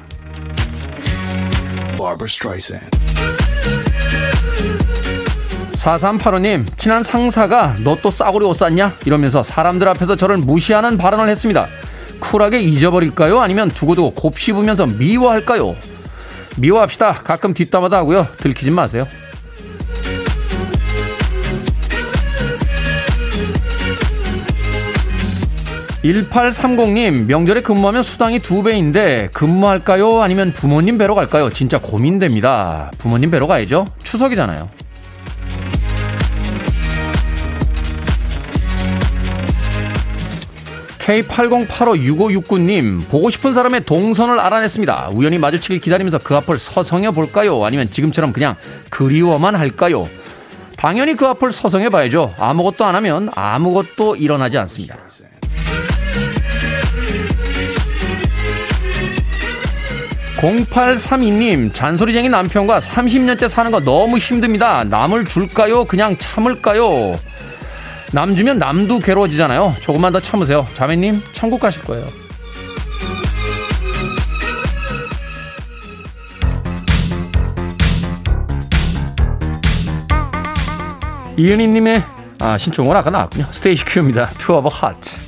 4385님 5.75 6.65
친한 6.77 7.03
상사가 7.03 7.75
너 7.83 7.95
또 8.01 8.09
싸구려 8.11 8.47
옷 8.47 8.55
샀냐? 8.55 8.93
이러면서 9.05 9.43
사람들 9.43 9.87
앞에서 9.89 10.15
저를 10.15 10.37
무시하는 10.37 10.97
발언을 10.97 11.29
했습니다. 11.29 11.67
쿨하게 12.19 12.61
잊어버릴까요? 12.61 13.39
아니면 13.39 13.69
두고두고 13.69 14.11
곱씹으면서 14.15 14.87
미워할까요? 14.87 15.75
미워합시다. 16.57 17.13
가끔 17.23 17.53
뒷담화도 17.53 17.95
하고요. 17.95 18.27
들키지 18.37 18.71
마세요 18.71 19.05
1830님, 26.05 27.25
명절에 27.25 27.61
근무하면 27.61 28.03
수당이 28.03 28.37
두 28.39 28.61
배인데 28.61 29.29
근무할까요? 29.33 30.21
아니면 30.21 30.53
부모님 30.53 30.99
뵈러 30.99 31.15
갈까요? 31.15 31.49
진짜 31.49 31.79
고민됩니다. 31.79 32.91
부모님 32.99 33.31
뵈러 33.31 33.47
가야죠. 33.47 33.85
추석이잖아요. 34.03 34.69
K80856569님, 40.99 43.07
보고 43.09 43.29
싶은 43.29 43.53
사람의 43.53 43.85
동선을 43.85 44.39
알아냈습니다. 44.39 45.09
우연히 45.13 45.37
마주치길 45.37 45.79
기다리면서 45.79 46.17
그 46.19 46.35
앞을 46.35 46.57
서성해 46.57 47.11
볼까요? 47.11 47.63
아니면 47.63 47.91
지금처럼 47.91 48.33
그냥 48.33 48.55
그리워만 48.89 49.55
할까요? 49.55 50.09
당연히 50.77 51.15
그 51.15 51.27
앞을 51.27 51.53
서성해 51.53 51.89
봐야죠. 51.89 52.33
아무것도 52.39 52.85
안 52.85 52.95
하면 52.95 53.29
아무것도 53.35 54.15
일어나지 54.15 54.57
않습니다. 54.57 54.97
0832님, 60.37 61.73
잔소리쟁이 61.73 62.29
남편과 62.29 62.79
30년째 62.79 63.47
사는 63.47 63.71
거 63.71 63.79
너무 63.79 64.17
힘듭니다. 64.17 64.83
남을 64.83 65.25
줄까요? 65.25 65.85
그냥 65.85 66.17
참을까요? 66.17 67.17
남 68.11 68.35
주면 68.35 68.59
남도 68.59 68.99
괴로워지잖아요. 68.99 69.73
조금만 69.79 70.11
더 70.13 70.19
참으세요. 70.19 70.65
자매님, 70.73 71.21
천국 71.33 71.59
가실 71.59 71.81
거예요. 71.81 72.05
이은희님의 81.37 82.03
아, 82.39 82.57
신청은 82.57 82.95
아까 82.95 83.09
나왔군요. 83.09 83.45
스테이시 83.51 83.85
큐입니다. 83.85 84.29
Two 84.37 84.53
of 84.53 84.69
Hearts. 84.71 85.24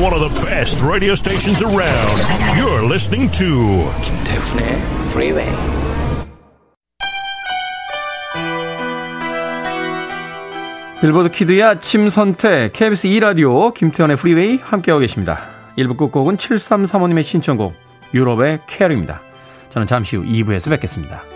To 0.00 0.04
one 0.04 0.14
of 0.14 0.32
the 0.32 0.40
best 0.46 0.80
radio 0.80 1.14
stations 1.14 1.62
around. 1.62 2.16
You're 2.56 2.82
listening 2.82 3.30
to 3.32 3.84
김태훈의 4.00 4.80
Freeway. 5.10 5.50
빌보드 11.02 11.30
kid의 11.30 11.62
아침 11.62 12.08
선택 12.08 12.72
KBS 12.72 13.08
2라디오 13.08 13.74
김태훈의 13.74 14.16
프리웨이 14.16 14.56
함께하고 14.62 15.00
계십니다. 15.00 15.40
1부 15.76 15.98
끝곡은 15.98 16.38
7335님의 16.38 17.22
신청곡 17.22 17.74
유럽의 18.14 18.60
Carrie입니다. 18.66 19.20
저는 19.68 19.86
잠시 19.86 20.16
후 20.16 20.24
2부에서 20.24 20.70
뵙겠습니다. 20.70 21.29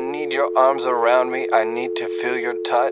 I 0.00 0.02
need 0.02 0.32
your 0.32 0.48
arms 0.56 0.86
around 0.86 1.30
me. 1.30 1.46
I 1.52 1.62
need 1.62 1.94
to 1.96 2.06
feel 2.06 2.42
your 2.42 2.56
touch. 2.62 2.90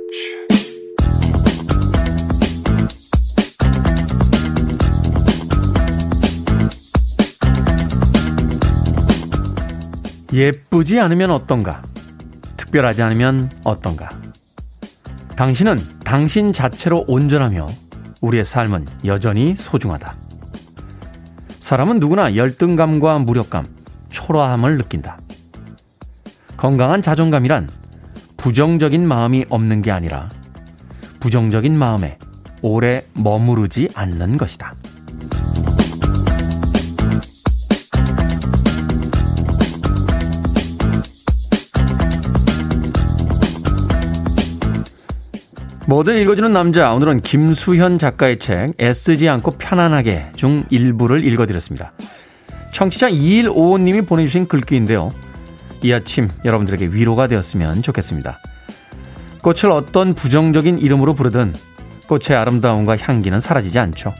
예쁘지 10.30 11.00
않으면 11.00 11.30
어떤가? 11.30 11.82
특별하지 12.58 13.00
않으면 13.00 13.50
어떤가? 13.64 14.10
당신은 15.34 15.78
당신 16.04 16.52
자체로 16.52 17.06
온전하며 17.08 17.68
우리의 18.20 18.44
삶은 18.44 18.86
여전히 19.06 19.56
소중하다. 19.56 20.14
사람은 21.58 21.96
누구나 21.96 22.36
열등감과 22.36 23.20
무력감, 23.20 23.64
초라함을 24.10 24.76
느낀다. 24.76 25.18
건강한 26.58 27.02
자존감이란 27.02 27.68
부정적인 28.36 29.06
마음이 29.06 29.44
없는 29.48 29.80
게 29.80 29.92
아니라 29.92 30.28
부정적인 31.20 31.78
마음에 31.78 32.18
오래 32.62 33.04
머무르지 33.14 33.88
않는 33.94 34.36
것이다. 34.36 34.74
뭐든 45.86 46.20
읽어주는 46.20 46.50
남자 46.50 46.92
오늘은 46.92 47.20
김수현 47.20 47.98
작가의 47.98 48.40
책 48.40 48.74
애쓰지 48.80 49.28
않고 49.28 49.52
편안하게 49.52 50.32
중 50.34 50.64
일부를 50.70 51.24
읽어드렸습니다. 51.24 51.92
청취자 52.72 53.10
2155님이 53.10 54.06
보내주신 54.06 54.48
글귀인데요. 54.48 55.10
이 55.82 55.92
아침 55.92 56.28
여러분들에게 56.44 56.88
위로가 56.88 57.26
되었으면 57.26 57.82
좋겠습니다. 57.82 58.38
꽃을 59.42 59.72
어떤 59.72 60.12
부정적인 60.12 60.78
이름으로 60.78 61.14
부르든 61.14 61.54
꽃의 62.08 62.36
아름다움과 62.36 62.96
향기는 62.96 63.38
사라지지 63.38 63.78
않죠. 63.78 64.14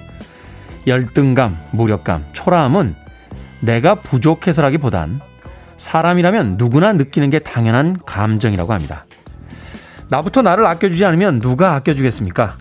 열등감, 0.87 1.59
무력감, 1.73 2.27
초라함은 2.33 2.95
내가 3.61 3.97
부족해서라기보단 3.97 5.21
사람이라면 5.77 6.57
누구나 6.57 6.93
느끼는 6.93 7.31
게 7.31 7.39
당연한 7.41 7.99
감정이라고 8.05 8.73
합니다. 8.73 9.05
나부터 10.11 10.43
나를 10.43 10.67
아껴주지 10.67 11.05
않으면 11.05 11.39
누가 11.39 11.75
아껴주겠습니까? 11.75 12.57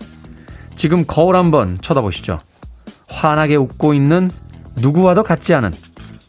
지금 0.76 1.04
거울 1.06 1.36
한번 1.36 1.78
쳐다보시죠. 1.80 2.38
환하게 3.08 3.56
웃고 3.56 3.94
있는 3.94 4.30
누구와도 4.76 5.24
같지 5.24 5.54
않은 5.54 5.72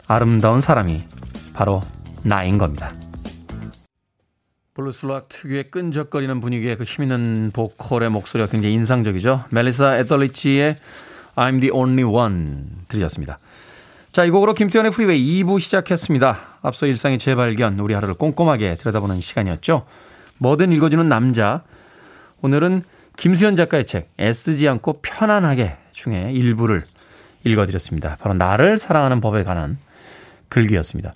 아름다운 0.08 0.62
사람이 0.62 1.04
바로 1.54 1.82
나인 2.24 2.58
겁니다. 2.58 2.92
블루스락 4.74 5.30
특유의 5.30 5.72
끈적거리는 5.72 6.40
분위기의 6.40 6.78
그 6.78 6.84
힘있는 6.84 7.52
보컬의 7.54 8.10
목소리가 8.10 8.50
굉장히 8.50 8.76
인상적이죠. 8.76 9.46
멜리사 9.50 9.98
에더리지의 9.98 10.78
I'm 11.36 11.60
the 11.60 11.72
only 11.72 12.04
one 12.04 12.66
들으셨습니다. 12.88 13.38
자, 14.12 14.26
이 14.26 14.30
곡으로 14.30 14.54
김태훈의 14.54 14.92
프리웨이 14.92 15.44
2부 15.44 15.60
시작했습니다. 15.60 16.40
앞서 16.62 16.88
일상의 16.88 17.20
재발견, 17.20 17.80
우리 17.80 17.94
하루를 17.94 18.16
꼼꼼하게 18.16 18.76
들여다보는 18.76 19.22
시간이었죠. 19.22 19.86
뭐든 20.40 20.72
읽어주는 20.72 21.08
남자. 21.08 21.64
오늘은 22.42 22.84
김수현 23.18 23.56
작가의 23.56 23.86
책, 23.86 24.10
애쓰지 24.20 24.68
않고 24.68 25.02
편안하게 25.02 25.78
중에 25.92 26.32
일부를 26.32 26.84
읽어드렸습니다. 27.44 28.18
바로 28.20 28.34
나를 28.34 28.78
사랑하는 28.78 29.22
법에 29.22 29.44
관한 29.44 29.78
글귀였습니다. 30.48 31.14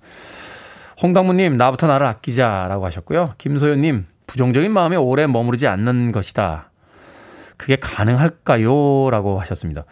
홍강무님, 1.03 1.57
나부터 1.57 1.87
나를 1.87 2.05
아끼자라고 2.07 2.85
하셨고요. 2.85 3.35
김소연님, 3.37 4.05
부정적인 4.25 4.71
마음에 4.71 4.95
오래 4.95 5.27
머무르지 5.27 5.67
않는 5.67 6.13
것이다. 6.13 6.69
그게 7.57 7.75
가능할까요? 7.75 9.09
라고 9.11 9.37
하셨습니다. 9.41 9.83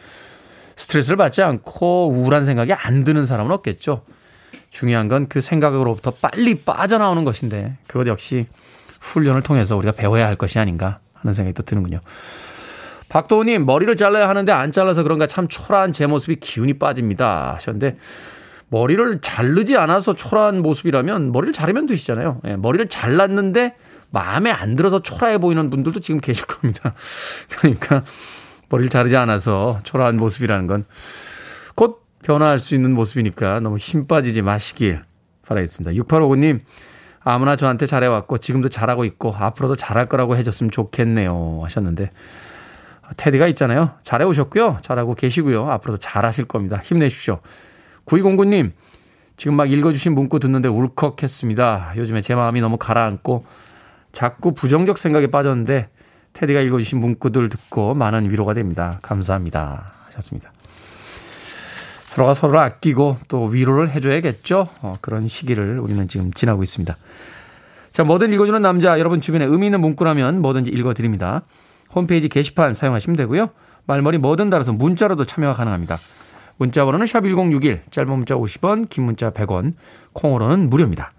스트레스를 0.78 1.18
받지 1.18 1.42
않고 1.44 2.12
우울한 2.12 2.46
생각이 2.46 2.72
안 2.72 3.04
드는 3.04 3.26
사람은 3.26 3.52
없겠죠. 3.52 4.04
중요한 4.70 5.10
건 5.10 5.28
그 5.28 5.42
생각으로부터 5.42 6.12
빨리 6.12 6.56
빠져나오는 6.64 7.26
것인데, 7.26 7.76
그것 7.88 8.08
역시 8.08 8.48
훈련을 9.02 9.42
통해서 9.42 9.76
우리가 9.76 9.92
배워야 9.92 10.26
할 10.26 10.38
것이 10.38 10.60
아닌가 10.60 11.00
하는 11.14 11.34
생각이 11.34 11.54
또 11.54 11.64
드는군요. 11.64 12.00
박도우님, 13.10 13.66
머리를 13.66 13.94
잘라야 13.98 14.30
하는데 14.30 14.50
안 14.54 14.72
잘라서 14.72 15.04
그런가 15.04 15.28
참 15.28 15.50
초라한 15.50 15.92
제 15.92 16.08
모습이 16.08 16.38
기운이 16.38 16.76
빠집니다. 16.76 17.56
하셨는데, 17.56 17.98
머리를 18.72 19.22
자르지 19.22 19.78
않아서 19.78 20.16
초라한 20.16 20.64
모습이라면 20.64 21.32
머리를 21.32 21.54
자르면 21.54 21.86
되시잖아요. 21.86 22.42
예, 22.48 22.56
머리를 22.56 22.88
잘랐는데 22.88 23.76
마음에 24.10 24.50
안 24.50 24.76
들어서 24.76 25.04
초라해 25.04 25.38
보이는 25.38 25.70
분들도 25.70 26.00
지금 26.00 26.20
계실 26.20 26.46
겁니다. 26.48 26.96
그러니까 27.60 28.04
머리를 28.70 28.90
자르지 28.90 29.16
않아서 29.16 29.80
초라한 29.84 30.18
모습이라는 30.18 30.66
건 30.66 30.86
곧 31.76 32.06
변화할 32.24 32.60
수 32.60 32.76
있는 32.76 32.94
모습이니까 32.94 33.60
너무 33.60 33.78
힘 33.78 34.08
빠지지 34.08 34.42
마시길 34.42 35.02
바라겠습니다. 35.48 36.00
6859님, 36.04 36.60
아무나 37.22 37.56
저한테 37.56 37.86
잘해왔고 37.86 38.38
지금도 38.38 38.70
잘하고 38.70 39.06
있고 39.06 39.34
앞으로도 39.36 39.76
잘할 39.76 40.08
거라고 40.08 40.38
해줬으면 40.38 40.72
좋겠네요 40.72 41.62
하셨는데 41.64 42.12
테디가 43.18 43.48
있잖아요. 43.48 43.92
잘해오셨고요. 44.04 44.78
잘하고 44.82 45.16
계시고요. 45.16 45.70
앞으로도 45.72 45.98
잘하실 45.98 46.46
겁니다. 46.46 46.82
힘내십시오. 46.84 47.40
9209님, 48.12 48.72
지금 49.38 49.56
막 49.56 49.72
읽어주신 49.72 50.14
문구 50.14 50.40
듣는데 50.40 50.68
울컥했습니다. 50.68 51.94
요즘에 51.96 52.22
제 52.22 52.36
마음이 52.36 52.60
너무 52.60 52.78
가라앉고 52.78 53.46
자꾸 54.12 54.54
부정적 54.54 54.98
생각에 54.98 55.28
빠졌는데 55.28 55.88
테디가 56.34 56.60
읽어주신 56.62 57.00
문구들 57.00 57.50
듣고 57.50 57.94
많은 57.94 58.30
위로가 58.30 58.54
됩니다. 58.54 59.00
감사합니다. 59.02 59.94
하셨습니다. 60.08 60.52
서로가 62.06 62.34
서로를 62.34 62.60
아끼고 62.60 63.18
또 63.30 63.46
위로를 63.46 63.90
해줘야겠죠. 63.92 64.68
어, 64.82 64.96
그런 65.00 65.30
시기를 65.30 65.80
우리는 65.80 66.08
지금 66.10 66.32
지나고 66.34 66.62
있습니다. 66.62 66.96
자, 67.92 68.04
뭐든 68.04 68.34
읽어주는 68.34 68.62
남자, 68.62 69.00
여러분 69.00 69.22
주변에 69.22 69.46
의미 69.46 69.68
있는 69.68 69.80
문구라면 69.80 70.42
뭐든지 70.42 70.72
읽어드립니다. 70.72 71.44
홈페이지 71.96 72.28
게시판 72.28 72.74
사용하시면 72.74 73.16
되고요. 73.16 73.50
말머리 73.86 74.18
뭐든 74.18 74.50
달아서 74.50 74.74
문자로도 74.74 75.24
참여가 75.24 75.54
가능합니다. 75.54 75.98
문자 76.62 76.86
번호는 76.86 77.08
샵1061, 77.08 77.90
짧은 77.90 78.12
문자 78.12 78.36
50원, 78.36 78.88
긴 78.88 79.06
문자 79.06 79.32
100원, 79.32 79.74
콩으로는 80.14 80.70
무료입니다. 80.70 81.12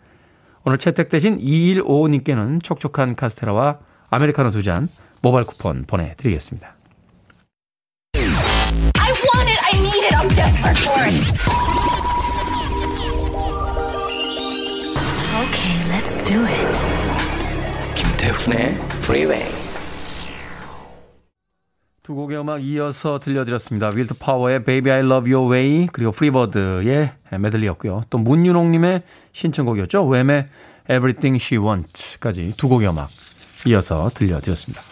오늘 0.64 0.78
채택되신 0.78 1.38
2155님께는 1.38 2.62
촉촉한 2.62 3.16
카스테라와 3.16 3.78
아메리카노 4.08 4.50
두 4.52 4.62
잔 4.62 4.88
모바일 5.20 5.44
쿠폰 5.44 5.84
보내드리겠습니다. 5.84 6.76
I 8.14 9.10
want 9.34 9.50
it. 9.50 9.58
I 9.66 9.80
need 9.80 10.04
it. 10.06 10.14
I'm 10.14 10.28
desperate 10.28 10.78
for 10.78 11.02
it. 11.10 11.34
Okay, 15.42 15.74
let's 15.90 16.14
do 16.22 16.38
it. 16.46 16.68
김태훈의 17.96 18.78
Freeway. 19.02 19.61
두 22.02 22.16
곡의 22.16 22.40
음악 22.40 22.64
이어서 22.64 23.20
들려드렸습니다. 23.20 23.90
Will 23.90 24.06
to 24.06 24.14
Power의 24.14 24.64
Baby 24.64 24.92
I 24.92 25.00
Love 25.04 25.32
Your 25.32 25.54
Way 25.54 25.86
그리고 25.92 26.10
Free 26.10 26.51
Bird의 26.51 27.12
메들리였고요. 27.38 28.02
또 28.10 28.18
문윤홍님의 28.18 29.02
신청곡이었죠. 29.30 30.08
Wham의 30.08 30.46
Everything 30.90 31.36
She 31.40 31.62
Want까지 31.64 32.54
두 32.56 32.68
곡의 32.68 32.88
음악 32.88 33.08
이어서 33.68 34.10
들려드렸습니다. 34.14 34.82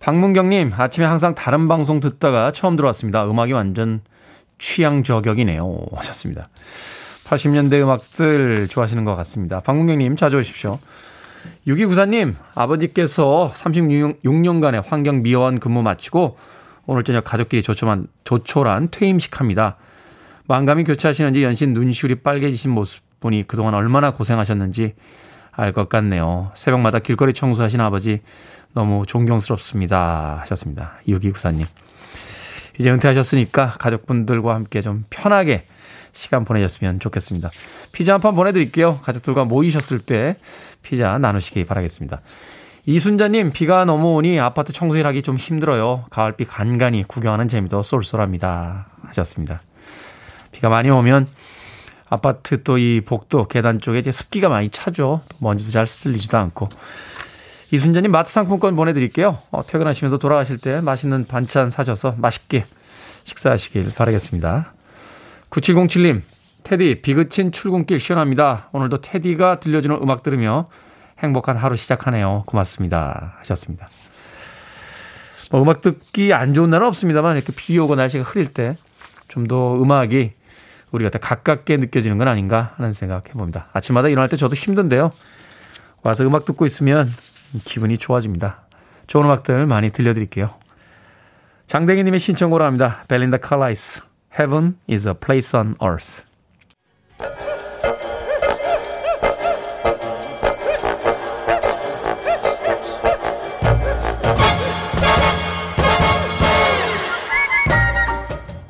박문경님 0.00 0.72
아침에 0.74 1.04
항상 1.04 1.34
다른 1.34 1.68
방송 1.68 2.00
듣다가 2.00 2.50
처음 2.50 2.76
들어왔습니다. 2.76 3.28
음악이 3.28 3.52
완전 3.52 4.00
취향 4.56 5.02
저격이네요 5.02 5.80
하셨습니다. 5.96 6.48
80년대 7.24 7.82
음악들 7.82 8.68
좋아하시는 8.68 9.04
것 9.04 9.16
같습니다. 9.16 9.60
박문경님 9.60 10.16
자주 10.16 10.38
오십시오. 10.38 10.78
6294님, 11.66 12.34
아버지께서 12.54 13.52
36년간의 13.54 14.84
환경 14.86 15.22
미화원 15.22 15.60
근무 15.60 15.82
마치고 15.82 16.38
오늘 16.86 17.04
저녁 17.04 17.24
가족끼리 17.24 17.62
조촐한, 17.62 18.06
조촐한 18.24 18.88
퇴임식 18.90 19.40
합니다. 19.40 19.76
만감이 20.46 20.84
교차하시는지 20.84 21.42
연신 21.42 21.72
눈시울이 21.72 22.16
빨개지신 22.16 22.70
모습 22.70 23.02
보니 23.20 23.44
그동안 23.48 23.74
얼마나 23.74 24.12
고생하셨는지 24.12 24.94
알 25.50 25.72
것 25.72 25.88
같네요. 25.88 26.52
새벽마다 26.54 26.98
길거리 26.98 27.32
청소하신 27.32 27.80
아버지 27.80 28.20
너무 28.74 29.04
존경스럽습니다. 29.06 30.38
하셨습니다. 30.42 30.98
6294님. 31.08 31.64
이제 32.78 32.90
은퇴하셨으니까 32.90 33.76
가족분들과 33.78 34.54
함께 34.54 34.82
좀 34.82 35.04
편하게 35.08 35.64
시간 36.12 36.44
보내셨으면 36.44 37.00
좋겠습니다. 37.00 37.50
피자 37.92 38.12
한 38.14 38.20
판 38.20 38.34
보내드릴게요. 38.34 39.00
가족들과 39.02 39.44
모이셨을 39.44 39.98
때 39.98 40.36
피자 40.86 41.18
나누시기 41.18 41.64
바라겠습니다. 41.64 42.20
이순자님, 42.84 43.50
비가 43.50 43.84
넘어오니 43.84 44.38
아파트 44.38 44.72
청소일 44.72 45.04
하기 45.08 45.22
좀 45.22 45.36
힘들어요. 45.36 46.04
가을비 46.10 46.44
간간히 46.44 47.02
구경하는 47.02 47.48
재미도 47.48 47.82
쏠쏠합니다. 47.82 48.86
하셨습니다. 49.08 49.60
비가 50.52 50.68
많이 50.68 50.88
오면 50.88 51.26
아파트 52.08 52.62
또 52.62 52.78
이 52.78 53.00
복도 53.04 53.48
계단 53.48 53.80
쪽에 53.80 53.98
이제 53.98 54.12
습기가 54.12 54.48
많이 54.48 54.68
차죠. 54.68 55.22
먼지도 55.40 55.72
잘 55.72 55.88
쓸리지도 55.88 56.38
않고. 56.38 56.68
이순자님 57.72 58.12
마트 58.12 58.30
상품권 58.30 58.76
보내드릴게요. 58.76 59.38
어, 59.50 59.66
퇴근하시면서 59.66 60.18
돌아가실 60.18 60.58
때 60.58 60.80
맛있는 60.80 61.26
반찬 61.26 61.68
사셔서 61.68 62.14
맛있게 62.16 62.64
식사하시길 63.24 63.86
바라겠습니다. 63.96 64.72
9707님, 65.50 66.22
테디, 66.66 67.00
비그친 67.00 67.52
출근길 67.52 68.00
시원합니다. 68.00 68.70
오늘도 68.72 68.96
테디가 68.96 69.60
들려주는 69.60 69.98
음악 70.02 70.24
들으며 70.24 70.68
행복한 71.20 71.56
하루 71.56 71.76
시작하네요. 71.76 72.42
고맙습니다. 72.46 73.36
하셨습니다. 73.38 73.88
뭐 75.52 75.62
음악 75.62 75.80
듣기 75.80 76.34
안 76.34 76.54
좋은 76.54 76.68
날은 76.70 76.88
없습니다만 76.88 77.36
이렇게 77.36 77.52
비 77.54 77.78
오고 77.78 77.94
날씨가 77.94 78.24
흐릴 78.24 78.48
때 78.48 78.74
좀 79.28 79.46
더 79.46 79.80
음악이 79.80 80.32
우리가 80.90 81.10
더 81.10 81.18
가깝게 81.18 81.76
느껴지는 81.76 82.18
건 82.18 82.26
아닌가 82.26 82.74
하는 82.76 82.92
생각 82.92 83.28
해봅니다. 83.28 83.66
아침마다 83.72 84.08
일어날 84.08 84.28
때 84.28 84.36
저도 84.36 84.56
힘든데요. 84.56 85.12
와서 86.02 86.24
음악 86.24 86.46
듣고 86.46 86.66
있으면 86.66 87.12
기분이 87.64 87.98
좋아집니다. 87.98 88.62
좋은 89.06 89.24
음악들 89.24 89.66
많이 89.66 89.90
들려드릴게요. 89.90 90.54
장댕이님의 91.66 92.18
신청으로 92.18 92.64
합니다. 92.64 93.04
벨린다 93.08 93.36
칼라이스. 93.36 94.00
Heaven 94.36 94.78
is 94.90 95.06
a 95.06 95.14
place 95.14 95.56
on 95.56 95.76
earth. 95.82 96.22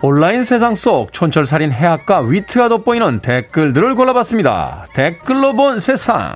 온라인 0.02 0.44
세상 0.44 0.74
속 0.74 1.11
촌철살인 1.14 1.72
해학과 1.72 2.20
위트가 2.20 2.68
돋보이는 2.68 3.20
댓글들을 3.20 3.94
골라봤습니다. 3.94 4.85
댓글로 4.94 5.54
본 5.54 5.80
세상. 5.80 6.35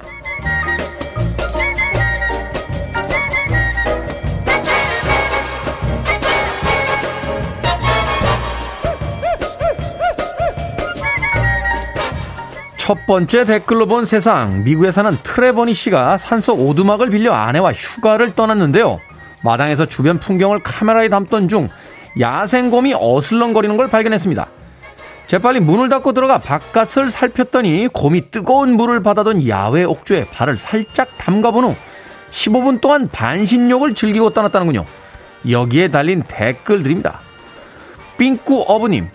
첫 12.78 13.06
번째 13.06 13.44
댓글로 13.44 13.86
본 13.86 14.06
세상. 14.06 14.64
미국에 14.64 14.90
사는 14.90 15.16
트레버니 15.22 15.74
씨가 15.74 16.16
산속 16.16 16.60
오두막을 16.60 17.10
빌려 17.10 17.34
아내와 17.34 17.74
휴가를 17.74 18.34
떠났는데요. 18.34 19.00
마당에서 19.42 19.86
주변 19.86 20.18
풍경을 20.18 20.60
카메라에 20.62 21.08
담던 21.08 21.48
중 21.48 21.68
야생곰이 22.18 22.94
어슬렁거리는 22.98 23.76
걸 23.76 23.88
발견했습니다. 23.88 24.48
재빨리 25.26 25.60
문을 25.60 25.88
닫고 25.88 26.12
들어가 26.12 26.38
바깥을 26.38 27.10
살폈더니 27.10 27.88
곰이 27.92 28.30
뜨거운 28.32 28.72
물을 28.76 29.00
받아던 29.02 29.46
야외 29.46 29.84
옥조에 29.84 30.26
발을 30.26 30.58
살짝 30.58 31.16
담가본 31.18 31.64
후 31.64 31.76
15분 32.30 32.80
동안 32.80 33.08
반신욕을 33.08 33.94
즐기고 33.94 34.30
떠났다는군요. 34.30 34.84
여기에 35.48 35.88
달린 35.92 36.22
댓글들입니다. 36.26 37.20
삥꾸 38.18 38.64
어부님, 38.66 39.08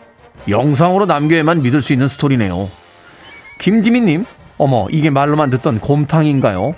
영상으로 0.47 1.05
남겨야만 1.05 1.62
믿을 1.62 1.81
수 1.81 1.93
있는 1.93 2.08
스토리네요. 2.08 2.69
김지민님, 3.60 4.25
어머, 4.58 4.88
이게 4.89 5.10
말로만 5.10 5.49
듣던 5.49 5.79
곰탕인가요? 5.79 6.75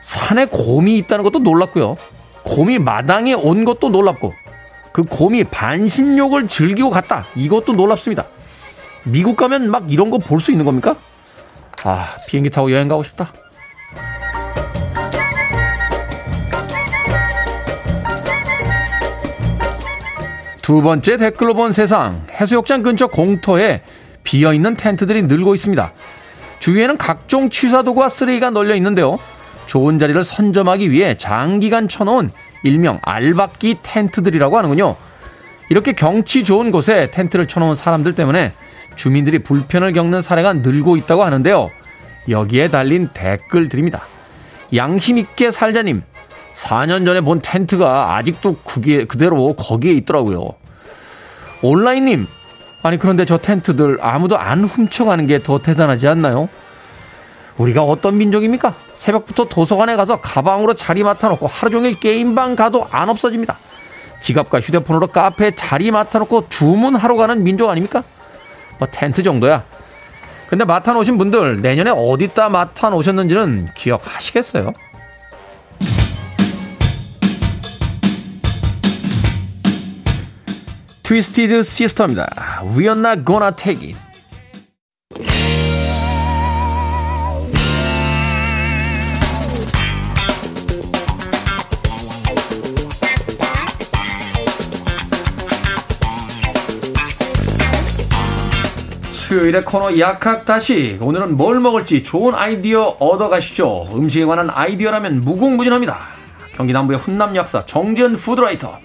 산에 0.00 0.46
곰이 0.46 0.98
있다는 0.98 1.24
것도 1.24 1.38
놀랐고요. 1.38 1.96
곰이 2.42 2.78
마당에 2.78 3.32
온 3.32 3.64
것도 3.64 3.90
놀랍고, 3.90 4.32
그 4.92 5.02
곰이 5.02 5.44
반신욕을 5.44 6.48
즐기고 6.48 6.90
갔다. 6.90 7.24
이것도 7.36 7.72
놀랍습니다. 7.74 8.26
미국 9.04 9.36
가면 9.36 9.70
막 9.70 9.90
이런 9.92 10.10
거 10.10 10.18
볼 10.18 10.40
수 10.40 10.50
있는 10.50 10.64
겁니까? 10.64 10.96
아, 11.84 12.16
비행기 12.28 12.50
타고 12.50 12.70
여행 12.72 12.88
가고 12.88 13.02
싶다. 13.02 13.32
두 20.62 20.82
번째 20.82 21.16
댓글로 21.16 21.54
본 21.54 21.72
세상. 21.72 22.24
해수욕장 22.32 22.82
근처 22.82 23.06
공터에 23.06 23.82
비어 24.22 24.52
있는 24.52 24.76
텐트들이 24.76 25.22
늘고 25.22 25.54
있습니다. 25.54 25.92
주위에는 26.60 26.96
각종 26.98 27.48
취사도구와 27.50 28.08
쓰레기가 28.08 28.50
널려 28.50 28.74
있는데요. 28.76 29.18
좋은 29.66 29.98
자리를 29.98 30.22
선점하기 30.22 30.90
위해 30.90 31.16
장기간 31.16 31.88
쳐놓은 31.88 32.30
일명 32.62 32.98
알박기 33.02 33.78
텐트들이라고 33.82 34.56
하는군요. 34.58 34.96
이렇게 35.68 35.92
경치 35.92 36.44
좋은 36.44 36.70
곳에 36.70 37.10
텐트를 37.10 37.46
쳐놓은 37.46 37.74
사람들 37.74 38.14
때문에 38.14 38.52
주민들이 38.96 39.38
불편을 39.38 39.92
겪는 39.92 40.20
사례가 40.20 40.54
늘고 40.54 40.96
있다고 40.96 41.24
하는데요. 41.24 41.70
여기에 42.28 42.68
달린 42.68 43.08
댓글들입니다. 43.14 44.02
양심있게 44.74 45.50
살자님, 45.50 46.02
4년 46.54 47.04
전에 47.06 47.20
본 47.20 47.40
텐트가 47.40 48.16
아직도 48.16 48.56
그게, 48.64 49.04
그대로 49.04 49.54
거기에 49.54 49.92
있더라고요. 49.94 50.50
온라인님, 51.62 52.26
아니 52.82 52.98
그런데 52.98 53.24
저 53.24 53.38
텐트들 53.38 53.98
아무도 54.00 54.38
안 54.38 54.64
훔쳐가는 54.64 55.26
게 55.26 55.38
더 55.38 55.58
대단하지 55.58 56.08
않나요? 56.08 56.48
우리가 57.60 57.82
어떤 57.82 58.16
민족입니까? 58.16 58.74
새벽부터 58.94 59.44
도서관에 59.44 59.94
가서 59.94 60.20
가방으로 60.20 60.72
자리 60.72 61.02
맡아놓고 61.02 61.46
하루 61.46 61.70
종일 61.70 62.00
게임방 62.00 62.56
가도 62.56 62.86
안 62.90 63.10
없어집니다. 63.10 63.58
지갑과 64.22 64.60
휴대폰으로 64.60 65.08
카페에 65.08 65.50
자리 65.52 65.90
맡아놓고 65.90 66.48
주문하러 66.48 67.16
가는 67.16 67.42
민족 67.44 67.68
아닙니까? 67.68 68.02
뭐 68.78 68.88
텐트 68.90 69.22
정도야. 69.22 69.64
근데 70.48 70.64
맡아놓으신 70.64 71.18
분들 71.18 71.60
내년에 71.60 71.90
어디다 71.90 72.48
맡아놓으셨는지는 72.48 73.68
기억하시겠어요? 73.76 74.72
Twisted 81.02 81.62
Sister입니다. 81.62 82.62
We're 82.62 82.98
not 82.98 83.24
gonna 83.26 83.52
take 83.54 83.86
it. 83.86 84.09
수요일의 99.30 99.64
코너 99.64 99.96
약학다시. 99.96 100.98
오늘은 101.00 101.36
뭘 101.36 101.60
먹을지 101.60 102.02
좋은 102.02 102.34
아이디어 102.34 102.96
얻어가시죠. 102.98 103.90
음식에 103.92 104.24
관한 104.24 104.50
아이디어라면 104.50 105.20
무궁무진합니다. 105.20 105.98
경기 106.56 106.72
남부의 106.72 106.98
훈남 106.98 107.36
약사 107.36 107.64
정지현 107.64 108.16
푸드라이터. 108.16 108.76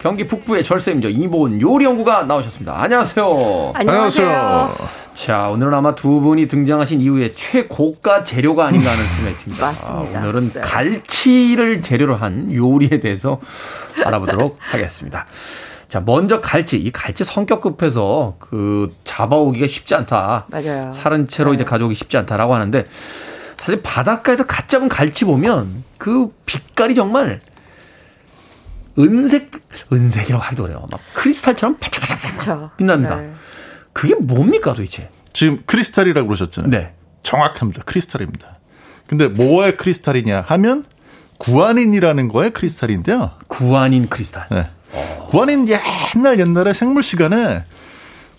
경기 0.00 0.26
북부의 0.26 0.64
절세임죠 0.64 1.10
이보은 1.10 1.60
요리연구가 1.60 2.24
나오셨습니다. 2.24 2.82
안녕하세요. 2.82 3.72
안녕하세요. 3.76 4.74
자 5.14 5.48
오늘은 5.50 5.72
아마 5.72 5.94
두 5.94 6.20
분이 6.20 6.48
등장하신 6.48 7.00
이후에 7.00 7.32
최고가 7.36 8.24
재료가 8.24 8.66
아닌가 8.66 8.90
하는 8.90 9.06
생각이 9.06 9.36
듭니다. 9.36 9.66
맞습니다. 9.66 10.18
아, 10.18 10.22
오늘은 10.24 10.52
네. 10.52 10.60
갈치를 10.62 11.82
재료로 11.82 12.16
한 12.16 12.52
요리에 12.52 12.98
대해서 12.98 13.40
알아보도록 14.04 14.58
하겠습니다 14.58 15.26
자, 15.88 16.00
먼저 16.00 16.40
갈치. 16.40 16.78
이 16.78 16.90
갈치 16.90 17.24
성격 17.24 17.60
급해서 17.60 18.36
그 18.38 18.94
잡아오기가 19.04 19.66
쉽지 19.66 19.94
않다. 19.94 20.46
맞아요. 20.48 20.90
사른 20.90 21.26
채로 21.28 21.50
네. 21.50 21.56
이제 21.56 21.64
가져오기 21.64 21.94
쉽지 21.94 22.16
않다라고 22.16 22.54
하는데 22.54 22.86
사실 23.56 23.82
바닷가에서 23.82 24.46
갓 24.46 24.68
잡은 24.68 24.88
갈치 24.88 25.24
보면 25.24 25.84
그 25.98 26.28
빛깔이 26.44 26.94
정말 26.94 27.40
은색, 28.98 29.50
은색이라고 29.92 30.42
하기도 30.42 30.64
어려요. 30.64 30.82
막 30.90 31.00
크리스탈처럼 31.14 31.76
반짝반짝. 31.78 32.76
빛납니다. 32.76 33.16
네. 33.16 33.32
그게 33.92 34.14
뭡니까 34.14 34.74
도대체? 34.74 35.10
지금 35.32 35.62
크리스탈이라고 35.66 36.26
그러셨잖아요. 36.26 36.70
네. 36.70 36.94
정확합니다. 37.22 37.82
크리스탈입니다. 37.84 38.58
근데 39.06 39.28
뭐의 39.28 39.76
크리스탈이냐 39.76 40.44
하면 40.48 40.84
구아닌이라는 41.38 42.28
거의 42.28 42.50
크리스탈인데요. 42.52 43.32
구아닌 43.46 44.08
크리스탈. 44.08 44.46
네. 44.50 44.70
구아닌 45.28 45.66
옛날 45.68 46.38
옛날에 46.38 46.72
생물 46.72 47.02
시간에 47.02 47.64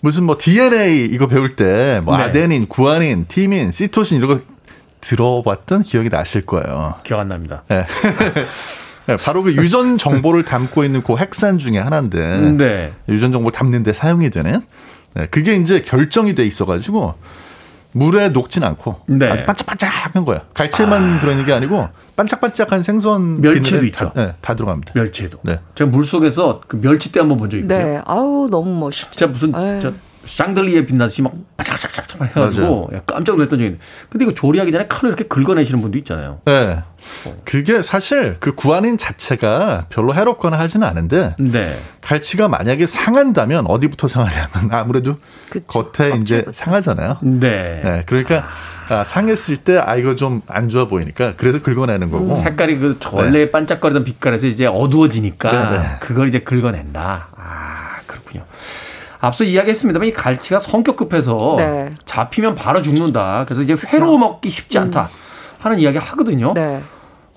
무슨 0.00 0.24
뭐 0.24 0.36
DNA 0.38 1.06
이거 1.06 1.26
배울 1.26 1.56
때뭐 1.56 2.16
네. 2.16 2.22
아데닌, 2.24 2.66
구아닌, 2.68 3.26
티민, 3.28 3.72
시토신 3.72 4.18
이런 4.18 4.28
거 4.28 4.40
들어봤던 5.00 5.82
기억이 5.82 6.08
나실 6.08 6.46
거예요. 6.46 6.94
기억 7.04 7.20
안 7.20 7.28
납니다. 7.28 7.62
네. 7.68 7.86
네, 9.06 9.16
바로 9.16 9.42
그 9.42 9.54
유전 9.54 9.96
정보를 9.96 10.44
담고 10.44 10.84
있는 10.84 11.02
그 11.02 11.16
핵산 11.16 11.58
중에 11.58 11.78
하나인데 11.78 12.52
네. 12.52 12.92
유전 13.08 13.32
정보 13.32 13.50
담는데 13.50 13.94
사용이 13.94 14.28
되는 14.30 14.60
네, 15.14 15.26
그게 15.30 15.56
이제 15.56 15.80
결정이 15.82 16.34
돼 16.34 16.44
있어가지고 16.44 17.14
물에 17.92 18.28
녹진 18.28 18.64
않고 18.64 19.00
네. 19.06 19.28
아주 19.30 19.44
반짝반짝한 19.46 20.24
거야. 20.24 20.42
갈치에만 20.54 21.20
들어있는 21.20 21.44
게 21.44 21.52
아니고 21.52 21.88
반짝반짝한 22.16 22.82
생선 22.82 23.40
멸치도 23.40 23.86
있죠. 23.86 24.06
다, 24.06 24.12
네, 24.14 24.34
다 24.40 24.54
들어갑니다. 24.54 24.92
멸치도. 24.94 25.38
네. 25.42 25.60
제가 25.74 25.90
물 25.90 26.04
속에서 26.04 26.60
그 26.66 26.76
멸치대 26.76 27.20
한번 27.20 27.38
본 27.38 27.48
적 27.50 27.56
있고요. 27.58 27.78
네. 27.78 28.00
아우 28.04 28.48
너무 28.50 28.78
멋있죠. 28.78 29.10
진짜 29.12 29.26
무슨 29.26 29.48
에이. 29.56 29.80
저 29.80 29.92
샹들리에 30.28 30.86
빛나듯이 30.86 31.22
막 31.22 31.32
바짝바짝바짝 31.56 32.22
해가지고 32.36 32.90
야, 32.94 33.00
깜짝 33.06 33.32
놀랐던 33.36 33.58
적이 33.58 33.64
있는데 33.66 33.84
근데 34.08 34.24
이거 34.24 34.34
조리하기 34.34 34.70
전에 34.72 34.86
칼로 34.88 35.08
이렇게 35.08 35.24
긁어내시는 35.24 35.80
분도 35.80 35.98
있잖아요. 35.98 36.40
네. 36.44 36.80
그게 37.44 37.80
사실 37.80 38.36
그 38.38 38.54
구안인 38.54 38.98
자체가 38.98 39.86
별로 39.88 40.14
해롭거나 40.14 40.58
하지는 40.58 40.86
않은데 40.86 41.34
네. 41.38 41.80
갈치가 42.02 42.48
만약에 42.48 42.86
상한다면 42.86 43.66
어디부터 43.66 44.08
상하냐면 44.08 44.50
아무래도 44.70 45.16
그쵸. 45.50 45.90
겉에 45.92 46.16
이제. 46.20 46.44
상하잖아요. 46.52 47.18
네. 47.22 47.80
네, 47.82 48.02
그러니까 48.06 48.46
아, 48.90 49.04
상했을 49.04 49.58
때 49.58 49.78
아 49.78 49.96
이거 49.96 50.14
좀 50.14 50.42
안 50.48 50.68
좋아 50.68 50.86
보이니까 50.88 51.34
그래서 51.36 51.62
긁어내는 51.62 52.10
거고. 52.10 52.36
색깔이 52.36 52.78
그 52.78 52.98
원래 53.12 53.50
반짝거리던 53.50 54.04
빛깔에서 54.04 54.46
이제 54.46 54.66
어두워지니까 54.66 55.70
네, 55.70 55.78
네. 55.78 55.96
그걸 56.00 56.28
이제 56.28 56.40
긁어낸다. 56.40 57.28
아. 57.36 57.87
앞서 59.20 59.44
이야기했습니다만 59.44 60.08
이 60.08 60.12
갈치가 60.12 60.58
성격 60.58 60.96
급해서 60.96 61.56
네. 61.58 61.94
잡히면 62.04 62.54
바로 62.54 62.82
죽는다. 62.82 63.44
그래서 63.46 63.62
이제 63.62 63.76
회로 63.92 64.16
먹기 64.18 64.48
쉽지 64.50 64.78
않다 64.78 65.10
하는 65.58 65.78
이야기 65.80 65.98
하거든요. 65.98 66.54
네. 66.54 66.82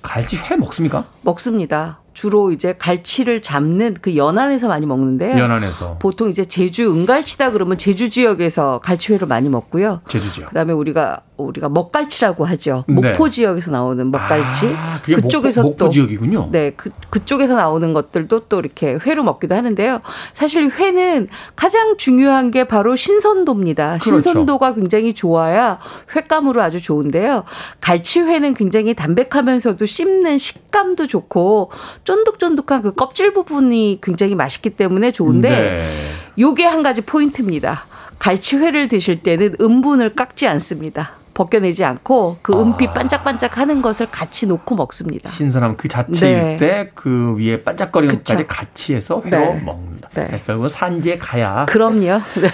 갈치 0.02 0.38
회 0.38 0.56
먹습니까? 0.56 1.06
먹습니다. 1.22 2.00
주로 2.14 2.52
이제 2.52 2.76
갈치를 2.78 3.42
잡는 3.42 3.98
그 4.02 4.16
연안에서 4.16 4.68
많이 4.68 4.86
먹는데요. 4.86 5.38
연안에서 5.38 5.98
보통 6.00 6.30
이제 6.30 6.44
제주 6.44 6.92
은갈치다 6.92 7.52
그러면 7.52 7.78
제주 7.78 8.10
지역에서 8.10 8.80
갈치회를 8.80 9.28
많이 9.28 9.48
먹고요. 9.48 10.02
제주 10.08 10.32
지역. 10.32 10.50
그다음에 10.50 10.74
우리가 10.74 11.22
우리가 11.46 11.70
먹갈치라고 11.70 12.46
하죠. 12.46 12.84
네. 12.88 12.94
목포 12.94 13.30
지역에서 13.30 13.72
나오는 13.72 14.10
먹갈치. 14.10 14.74
아, 14.76 15.02
그쪽에서 15.04 15.62
목포, 15.64 15.72
목포 15.72 15.86
또 15.86 15.90
지역이군요. 15.92 16.50
네, 16.52 16.72
그, 16.76 16.90
그쪽에서 17.10 17.56
나오는 17.56 17.94
것들도 17.94 18.48
또 18.48 18.60
이렇게 18.60 18.98
회로 19.06 19.24
먹기도 19.24 19.56
하는데요. 19.56 20.02
사실 20.34 20.70
회는 20.70 21.28
가장 21.56 21.98
중요한 21.98 22.52
게 22.52 22.66
바로 22.66 22.96
신선도입니다. 22.96 24.00
그렇죠. 24.02 24.22
신선도가 24.22 24.76
굉장히 24.76 25.14
좋아야 25.14 25.80
횟감으로 26.16 26.62
아주 26.62 26.82
좋은데요. 26.82 27.44
갈치회는 27.82 28.54
굉장히 28.54 28.94
담백하면서도 28.94 29.86
씹는 29.86 30.38
식감도 30.38 31.08
좋고 31.08 31.72
쫀득쫀득한 32.04 32.82
그 32.82 32.94
껍질 32.94 33.34
부분이 33.34 34.00
굉장히 34.02 34.36
맛있기 34.36 34.72
때문에 34.72 35.12
좋은데 35.12 35.50
네. 35.50 36.12
요게 36.40 36.66
한 36.66 36.84
가지 36.84 37.02
포인트입니다. 37.02 37.86
갈치회를 38.20 38.88
드실 38.88 39.22
때는 39.24 39.56
음분을 39.60 40.14
깎지 40.14 40.48
않습니다. 40.48 41.21
벗겨내지 41.42 41.84
않고 41.84 42.38
그 42.42 42.54
은빛 42.60 42.90
아. 42.90 42.94
반짝반짝 42.94 43.58
하는 43.58 43.82
것을 43.82 44.08
같이 44.12 44.46
놓고 44.46 44.76
먹습니다. 44.76 45.30
신선함 45.32 45.78
그 45.78 45.88
자체일 45.88 46.40
네. 46.40 46.58
때그 46.58 47.38
위에 47.40 47.64
반짝거리는 47.64 48.16
그쵸. 48.16 48.36
것까지 48.36 48.48
같이 48.48 48.94
해서 48.94 49.22
회로 49.26 49.38
네. 49.38 49.62
먹는다. 49.62 50.10
네. 50.14 50.28
네, 50.28 50.42
결국은 50.46 50.70
산지에 50.70 51.18
가야 51.18 51.66
그럼요. 51.68 52.00
네. 52.00 52.50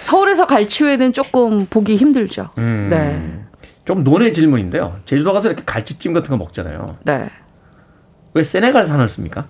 서울에서 0.00 0.46
갈치회는 0.46 1.12
조금 1.12 1.66
보기 1.66 1.96
힘들죠. 1.96 2.50
음, 2.58 2.88
네. 2.90 3.44
좀 3.84 4.02
논의 4.02 4.32
질문인데요. 4.32 4.96
제주도 5.04 5.32
가서 5.32 5.48
이렇게 5.48 5.62
갈치찜 5.64 6.12
같은 6.12 6.30
거 6.30 6.36
먹잖아요. 6.36 6.96
네. 7.04 7.30
왜 8.34 8.42
세네갈 8.42 8.86
산을 8.86 9.08
씁니까? 9.08 9.46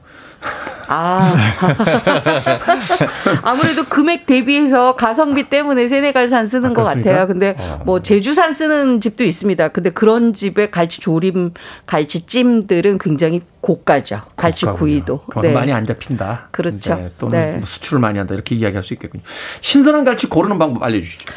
아. 0.89 1.33
아무래도 3.43 3.85
금액 3.85 4.27
대비해서 4.27 4.97
가성비 4.97 5.49
때문에 5.49 5.89
세네갈산 5.89 6.47
쓰는 6.47 6.71
아, 6.71 6.75
것? 6.75 6.85
같아요. 6.85 7.27
근데 7.27 7.57
어. 7.59 7.83
뭐 7.85 8.03
제주산 8.03 8.53
쓰는 8.53 9.01
집도 9.01 9.25
있습니다. 9.25 9.69
근데 9.69 9.91
그런 9.91 10.33
집에 10.33 10.71
갈치 10.71 11.01
조림, 11.01 11.53
갈치 11.87 12.27
찜들은 12.27 12.99
굉장히 12.99 13.43
고가죠. 13.61 14.23
갈치 14.37 14.67
고가군요. 14.67 14.79
구이도. 14.79 15.21
그만큼 15.29 15.55
많이 15.55 15.73
안 15.73 15.87
잡힌다. 15.87 16.49
그렇죠. 16.51 16.95
네, 16.95 17.09
또는 17.19 17.39
네. 17.39 17.57
뭐 17.57 17.65
수출을 17.65 18.01
많이 18.01 18.19
한다 18.19 18.35
이렇게 18.35 18.55
이야기할 18.55 18.83
수 18.83 18.93
있겠군요. 18.95 19.23
신선한 19.61 20.05
갈치 20.05 20.27
고르는 20.27 20.59
방법 20.59 20.83
알려주시죠. 20.83 21.33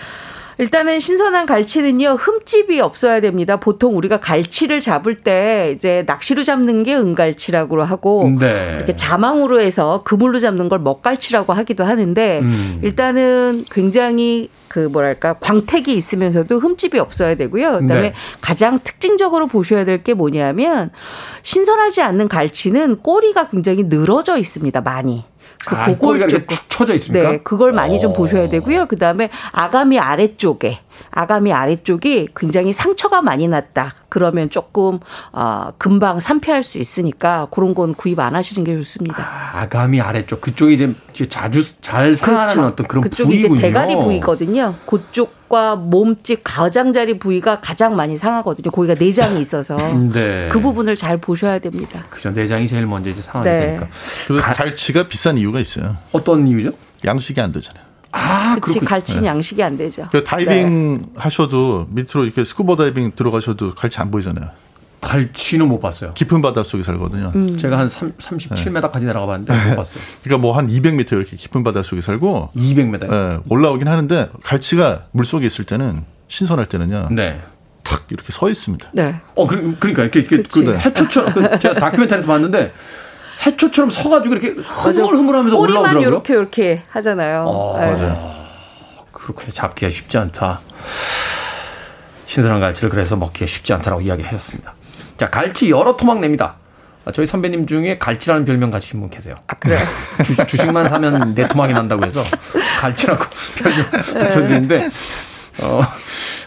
일단은 0.58 1.00
신선한 1.00 1.46
갈치는요 1.46 2.18
흠집이 2.20 2.80
없어야 2.80 3.20
됩니다. 3.20 3.58
보통 3.58 3.98
우리가 3.98 4.20
갈치를 4.20 4.80
잡을 4.80 5.16
때 5.16 5.74
이제 5.76 6.04
낚시로 6.08 6.44
잡는 6.44 6.84
게 6.84 6.96
은갈치라고 6.96 7.84
하고 7.84 8.32
네. 8.40 8.74
이렇게 8.78 8.96
자망으로 8.96 9.60
해서 9.60 10.04
그물로 10.04 10.40
잡는 10.40 10.70
걸 10.70 10.80
먹갈치라고 10.80 11.52
하기도 11.54 11.84
하는데 11.84 12.40
음. 12.40 12.80
일단은 12.84 13.66
굉장히 13.70 14.50
그 14.68 14.80
뭐랄까 14.80 15.34
광택이 15.34 15.96
있으면서도 15.96 16.60
흠집이 16.60 17.00
없어야 17.00 17.36
되고요. 17.36 17.80
그다음에 17.80 18.10
네. 18.10 18.14
가장 18.42 18.80
특징적으로 18.84 19.48
보셔야 19.48 19.84
될 19.86 19.96
게 20.06 20.14
뭐냐면 20.14 20.92
신선하지 21.44 22.02
않는 22.02 22.28
갈치는 22.28 22.98
꼬리가 23.02 23.50
굉장히 23.50 23.84
늘어져 23.84 24.38
있습니다. 24.38 24.82
많이. 24.82 25.24
그래서 25.66 25.82
아, 25.82 25.86
그걸 25.88 26.28
조금- 26.28 26.48
축 26.48 26.70
처져 26.70 26.94
있습니까? 26.96 27.32
네, 27.32 27.38
그걸 27.40 27.72
많이 27.72 28.00
좀 28.00 28.12
어. 28.12 28.14
보셔야 28.14 28.50
되고요. 28.50 28.86
그 28.88 28.98
다음에 28.98 29.30
아가미 29.52 29.98
아래쪽에, 30.00 30.80
아가미 31.12 31.54
아래쪽이 31.54 32.30
굉장히 32.36 32.74
상처가 32.74 33.22
많이 33.22 33.48
났다. 33.48 33.96
그러면 34.10 34.50
조금, 34.50 35.00
어, 35.32 35.70
금방 35.78 36.20
산패할 36.20 36.64
수 36.64 36.78
있으니까 36.78 37.48
그런 37.52 37.74
건 37.74 37.94
구입 37.96 38.20
안 38.20 38.36
하시는 38.36 38.64
게 38.64 38.76
좋습니다. 38.78 39.28
아 39.54 39.68
가미 39.68 40.00
아래쪽 40.00 40.42
그쪽이 40.42 40.74
이제 40.76 40.94
자주 41.30 41.64
잘 41.82 42.16
상하는 42.16 42.64
어떤 42.64 42.88
그런 42.88 43.02
그렇죠. 43.04 43.24
그쪽이 43.24 43.40
부위군요. 43.42 43.60
이제 43.60 43.68
대가리 43.68 43.96
부위거든요. 43.96 44.76
그쪽 44.86 45.34
과 45.56 45.76
몸집 45.78 46.42
가장자리 46.44 47.18
부위가 47.18 47.62
가장 47.62 47.96
많이 47.96 48.18
상하거든요. 48.18 48.72
거기가 48.72 48.94
내장이 49.00 49.40
있어서. 49.40 49.78
네. 50.12 50.50
그 50.52 50.60
부분을 50.60 50.98
잘 50.98 51.16
보셔야 51.18 51.60
됩니다. 51.60 52.04
그죠. 52.10 52.30
내장이 52.32 52.68
제일 52.68 52.86
먼저 52.86 53.10
이제 53.10 53.22
상하게 53.22 53.50
네. 53.50 53.66
되니까. 53.68 53.88
가- 54.42 54.54
갈치가 54.54 55.08
비싼 55.08 55.38
이유가 55.38 55.62
있어요. 55.62 55.96
어떤 56.12 56.46
이유죠? 56.46 56.72
양식이 57.06 57.40
안 57.40 57.54
되잖아요. 57.54 57.86
아, 58.12 58.56
그치, 58.56 58.80
그렇군요. 58.80 58.90
갈치는 58.90 59.26
양식이 59.26 59.64
안 59.64 59.78
되죠. 59.78 60.10
그 60.12 60.26
다이빙 60.26 61.06
하셔도 61.16 61.88
밑으로 61.90 62.26
이렇게 62.26 62.44
스쿠버 62.44 62.76
다이빙 62.76 63.14
들어가셔도 63.16 63.76
갈치 63.76 63.98
안 64.02 64.12
보이잖아요. 64.12 64.50
갈치는 65.06 65.68
못 65.68 65.80
봤어요. 65.80 66.14
깊은 66.16 66.42
바다 66.42 66.64
속에 66.64 66.82
살거든요. 66.84 67.32
음. 67.36 67.58
제가 67.58 67.78
한 67.78 67.88
3, 67.88 68.14
37m까지 68.18 69.02
내려가 69.04 69.28
봤는데 69.28 69.54
못 69.70 69.76
봤어요. 69.76 70.02
그러니까 70.24 70.42
뭐 70.42 70.56
한 70.56 70.68
200m 70.68 71.12
이렇게 71.14 71.36
깊은 71.36 71.64
바다 71.64 71.84
속에 71.84 72.02
살고 72.02 72.50
200m. 72.56 73.14
예, 73.14 73.40
올라오긴 73.50 73.88
하는데 73.88 74.30
갈치가 74.44 75.04
물 75.12 75.26
속에 75.26 75.46
있을 75.46 75.66
때는 75.66 76.04
신선할 76.28 76.66
때는요. 76.66 77.10
네. 77.12 77.40
탁 77.84 78.06
이렇게 78.10 78.32
서 78.32 78.50
있습니다. 78.50 78.90
네. 78.94 79.22
어, 79.36 79.46
그, 79.46 79.76
그러니까 79.80 80.04
이렇게, 80.04 80.22
이렇게. 80.22 80.48
그 80.48 80.76
해초처럼 80.76 81.34
그 81.34 81.60
제가 81.60 81.76
다큐멘터리에서 81.80 82.28
봤는데 82.28 82.74
해초처럼 83.46 83.92
서 83.92 84.10
가지고 84.10 84.36
이렇게 84.36 84.60
흐물흐물하면서 84.60 85.56
올라오더라고요. 85.58 86.08
이렇게 86.08 86.34
이렇게 86.34 86.82
하잖아요. 86.90 87.44
어, 87.46 87.78
네. 87.80 87.92
맞아요. 87.92 88.36
그렇군요. 89.12 89.52
잡기가 89.52 89.90
쉽지 89.92 90.18
않다. 90.18 90.62
신선한 92.26 92.60
갈치를 92.60 92.90
그래서 92.90 93.16
먹기가 93.16 93.46
쉽지 93.46 93.74
않다라고 93.74 94.02
이야기하셨습니다. 94.02 94.74
자, 95.18 95.30
갈치 95.30 95.70
여러 95.70 95.96
토막 95.96 96.20
냅니다. 96.20 96.56
아, 97.06 97.12
저희 97.12 97.26
선배님 97.26 97.68
중에 97.68 97.98
갈치라는 98.00 98.46
별명 98.46 98.72
가지신 98.72 99.00
분 99.00 99.10
계세요. 99.10 99.36
아, 99.48 99.54
그래요? 99.56 99.80
주, 100.26 100.36
주식만 100.46 100.90
사면 100.90 101.36
내 101.36 101.48
토막이 101.48 101.74
난다고 101.74 102.04
해서 102.06 102.24
갈치라고 102.80 103.24
별명 103.62 103.90
붙여드리는데 103.92 104.90
어, 105.62 105.82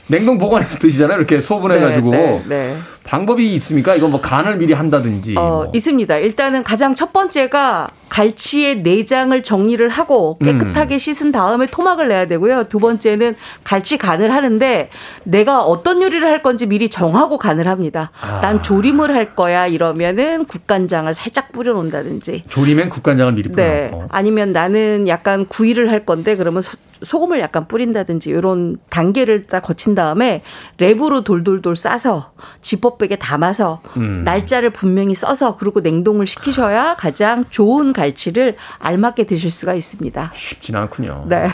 냉동 0.09 0.37
보관해서 0.39 0.79
드시잖아요. 0.79 1.19
이렇게 1.19 1.41
소분해가지고 1.41 2.11
네, 2.11 2.19
네, 2.19 2.43
네. 2.47 2.77
방법이 3.09 3.55
있습니까? 3.55 3.95
이거 3.95 4.07
뭐 4.07 4.21
간을 4.21 4.59
미리 4.59 4.75
한다든지. 4.75 5.35
어, 5.39 5.41
뭐. 5.41 5.73
있습니다. 5.75 6.19
일단은 6.19 6.63
가장 6.63 6.95
첫 6.95 7.11
번째가 7.15 7.87
갈치의 8.11 8.83
내장을 8.83 9.43
정리를 9.43 9.89
하고 9.89 10.39
깨끗하게 10.39 10.97
음. 10.97 10.99
씻은 10.99 11.33
다음에 11.33 11.67
토막을 11.67 12.09
내야 12.09 12.27
되고요. 12.27 12.65
두 12.65 12.79
번째는 12.79 13.35
갈치 13.65 13.97
간을 13.97 14.33
하는데 14.33 14.91
내가 15.25 15.63
어떤 15.63 16.03
요리를 16.03 16.27
할 16.27 16.43
건지 16.43 16.67
미리 16.67 16.91
정하고 16.91 17.39
간을 17.39 17.67
합니다. 17.67 18.11
아. 18.21 18.41
난 18.41 18.63
조림을 18.63 19.15
할 19.15 19.31
거야 19.31 19.67
이러면은 19.67 20.45
국간장을 20.45 21.13
살짝 21.15 21.53
뿌려 21.53 21.73
놓는다든지. 21.73 22.45
조림엔 22.49 22.91
국간장을 22.91 23.33
미리 23.33 23.51
네. 23.53 23.89
뿌려놓고. 23.89 24.09
아니면 24.11 24.53
나는 24.53 25.09
약간 25.09 25.47
구이를 25.47 25.91
할 25.91 26.05
건데 26.05 26.37
그러면 26.37 26.61
소, 26.61 26.77
소금을 27.03 27.41
약간 27.41 27.69
뿌린다든지 27.69 28.31
이런 28.31 28.77
단계를 28.91 29.43
다 29.43 29.61
거친 29.61 29.95
다음에 29.95 30.43
랩으로 30.79 31.25
돌돌돌 31.25 31.77
싸서 31.77 32.33
지퍼백에 32.99 33.17
담아서 33.17 33.81
음. 33.97 34.23
날짜를 34.25 34.71
분명히 34.71 35.15
써서 35.15 35.57
그리고 35.57 35.81
냉동을 35.81 36.27
시키셔야 36.27 36.97
가장 36.97 37.45
좋은 37.49 37.93
갈치를 37.93 38.57
알맞게 38.79 39.25
드실 39.25 39.51
수가 39.51 39.75
있습니다. 39.75 40.33
쉽진 40.35 40.77
않군요. 40.77 41.25
네. 41.29 41.49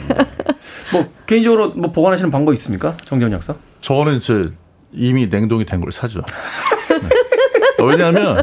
뭐 0.93 1.07
개인적으로 1.27 1.69
뭐 1.71 1.93
보관하시는 1.93 2.31
방법 2.31 2.55
있습니까, 2.55 2.97
정재훈 3.05 3.33
약사? 3.33 3.55
저는 3.83 4.17
이제 4.17 4.51
이미 4.93 5.29
냉동이 5.29 5.67
된 5.67 5.81
걸 5.81 5.93
사죠. 5.93 6.23
네. 6.89 7.85
왜냐하면 7.85 8.43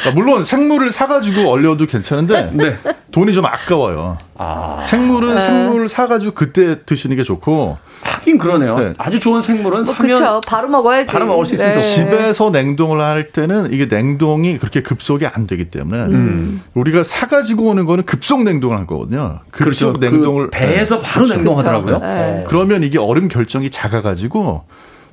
그러니까 0.00 0.10
물론 0.14 0.44
생물을 0.44 0.92
사가지고 0.92 1.50
얼려도 1.50 1.86
괜찮은데 1.86 2.50
네. 2.54 2.78
돈이 3.10 3.32
좀 3.34 3.44
아까워요. 3.44 4.18
아 4.36 4.84
생물은 4.86 5.34
네. 5.34 5.40
생물 5.40 5.88
사가지고 5.88 6.32
그때 6.32 6.84
드시는 6.84 7.16
게 7.16 7.22
좋고 7.22 7.76
하긴 8.02 8.38
그러네요. 8.38 8.76
네. 8.76 8.92
아주 8.98 9.18
좋은 9.18 9.42
생물은 9.42 9.84
뭐 9.84 9.94
사면 9.94 10.14
그렇죠. 10.14 10.40
바로 10.46 10.68
먹어야지. 10.68 11.12
바로 11.12 11.26
먹을 11.26 11.44
수 11.44 11.54
있으면 11.54 11.76
좋고. 11.76 11.86
집에서 11.86 12.50
냉동을 12.50 13.00
할 13.00 13.32
때는 13.32 13.72
이게 13.72 13.86
냉동이 13.86 14.58
그렇게 14.58 14.82
급속이 14.82 15.26
안 15.26 15.46
되기 15.46 15.66
때문에 15.70 16.04
음. 16.04 16.62
우리가 16.74 17.04
사가지고 17.04 17.64
오는 17.64 17.84
거는 17.84 18.04
급속 18.06 18.42
냉동을 18.44 18.78
할 18.78 18.86
거거든요. 18.86 19.40
그렇죠. 19.50 19.92
급속 19.92 20.00
냉동을 20.00 20.44
그 20.46 20.50
배에서 20.50 21.00
바로 21.00 21.26
냉동하더라고요. 21.26 21.98
그렇죠. 22.00 22.06
네. 22.06 22.44
그러면 22.46 22.82
이게 22.84 22.98
얼음 22.98 23.28
결정이 23.28 23.70
작아가지고 23.70 24.64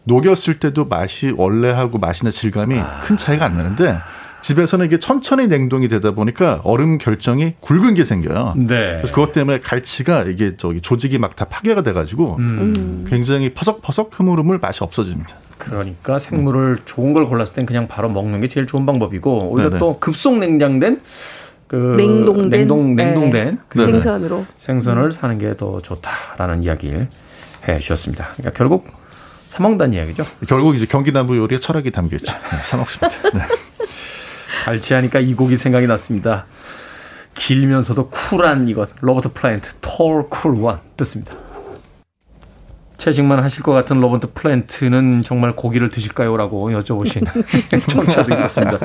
녹였을 0.05 0.59
때도 0.59 0.85
맛이 0.85 1.33
원래하고 1.35 1.97
맛이나 1.97 2.31
질감이 2.31 2.77
아. 2.79 2.99
큰 3.01 3.17
차이가 3.17 3.45
안 3.45 3.57
나는데 3.57 3.97
집에서는 4.41 4.85
이게 4.85 4.99
천천히 4.99 5.47
냉동이 5.47 5.87
되다 5.87 6.11
보니까 6.11 6.61
얼음 6.63 6.97
결정이 6.97 7.55
굵은 7.61 7.95
게 7.95 8.05
생겨요. 8.05 8.53
네. 8.55 8.97
그래서 8.97 9.13
그것 9.13 9.31
때문에 9.33 9.59
갈치가 9.59 10.23
이게 10.23 10.55
저기 10.57 10.81
조직이 10.81 11.17
막 11.17 11.35
다 11.35 11.45
파괴가 11.45 11.81
돼가지고 11.83 12.37
음. 12.39 13.05
굉장히 13.09 13.53
퍼석퍼석 13.53 14.11
흐물흐물 14.13 14.59
맛이 14.59 14.83
없어집니다. 14.83 15.29
그러니까 15.57 16.17
생물을 16.19 16.79
좋은 16.85 17.13
걸 17.13 17.25
골랐을 17.25 17.53
땐 17.55 17.65
그냥 17.65 17.87
바로 17.87 18.09
먹는 18.09 18.41
게 18.41 18.47
제일 18.47 18.65
좋은 18.67 18.85
방법이고 18.85 19.49
오히려 19.51 19.69
네네. 19.69 19.79
또 19.79 19.99
급속 19.99 20.37
냉장된 20.37 21.01
그 21.67 21.95
냉동된 21.97 22.49
냉동 22.49 22.95
냉동된 22.95 23.31
네. 23.51 23.57
그 23.67 23.83
생선으로. 23.85 24.45
생선을 24.59 25.11
사는 25.11 25.37
게 25.37 25.53
더 25.55 25.81
좋다라는 25.81 26.63
이야기를 26.63 27.09
해 27.67 27.79
주셨습니다. 27.79 28.29
그러니까 28.37 28.57
결국 28.57 28.87
사 29.47 29.61
먹는다는 29.61 29.93
이야기죠. 29.95 30.25
결국 30.47 30.75
이제 30.75 30.85
경기 30.85 31.11
남부 31.11 31.35
요리의 31.37 31.59
철학이 31.59 31.91
담겨 31.91 32.15
있죠. 32.17 32.31
네, 32.31 32.57
사 32.63 32.77
먹습니다. 32.77 33.17
네. 33.33 33.41
갈치하니까 34.65 35.19
이 35.19 35.33
곡이 35.33 35.57
생각이 35.57 35.87
났습니다. 35.87 36.45
길면서도 37.35 38.09
쿨한 38.09 38.67
이것 38.67 38.89
로버트 38.99 39.33
플랜트 39.33 39.69
Tall 39.81 40.27
Cool 40.29 40.58
One 40.58 40.79
듣습니다. 40.97 41.33
채식만 42.97 43.43
하실 43.43 43.61
것 43.61 43.73
같은 43.73 43.99
로버트 44.01 44.33
플랜트는 44.33 45.21
정말 45.21 45.55
고기를 45.55 45.89
드실까요? 45.89 46.35
라고 46.35 46.71
여쭤보신 46.71 47.25
청취자도 47.89 48.33
있었습니다. 48.33 48.79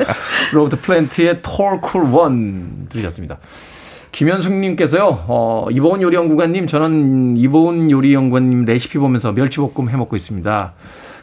로버트 0.53 0.81
플랜트의 0.83 1.39
Tall 1.43 1.81
Cool 1.81 2.42
One 2.42 2.89
들으셨습니다. 2.91 3.39
김현숙님께서요, 4.13 5.25
어, 5.27 5.67
이보은 5.71 6.03
요리 6.03 6.17
연구가님, 6.17 6.67
저는 6.67 7.39
이보은 7.39 7.91
요리 7.91 8.13
연구가님 8.13 8.67
레시피 8.67 8.99
보면서 8.99 9.33
멸치볶음 9.33 9.89
해 9.89 9.97
먹고 9.97 10.17
있습니다. 10.17 10.75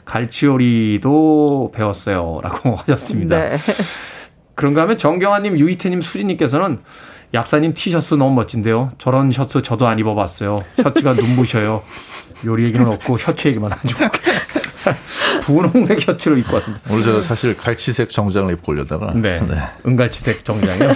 갈치 0.05 0.47
요리도 0.47 1.71
배웠어요. 1.75 2.39
라고 2.41 2.75
하셨습니다. 2.81 3.37
네. 3.37 3.57
그런가 4.59 4.81
하면 4.81 4.97
정경아님, 4.97 5.57
유희태님, 5.57 6.01
수진님께서는 6.01 6.79
약사님 7.33 7.73
티셔츠 7.75 8.15
너무 8.15 8.35
멋진데요. 8.35 8.91
저런 8.97 9.31
셔츠 9.31 9.61
저도 9.61 9.87
안 9.87 9.99
입어봤어요. 9.99 10.59
셔츠가 10.83 11.13
눈부셔요. 11.13 11.81
요리 12.43 12.65
얘기는 12.65 12.85
없고 12.85 13.17
셔츠 13.17 13.47
얘기만 13.47 13.71
하죠. 13.71 13.95
분홍색 15.43 16.01
셔츠를 16.01 16.39
입고 16.39 16.55
왔습니다. 16.55 16.83
오늘 16.91 17.05
제가 17.05 17.21
사실 17.21 17.55
갈치색 17.55 18.09
정장을 18.09 18.51
입고 18.55 18.73
오려다가 18.73 19.13
네. 19.13 19.39
은갈치색 19.87 20.43
정장이요. 20.43 20.89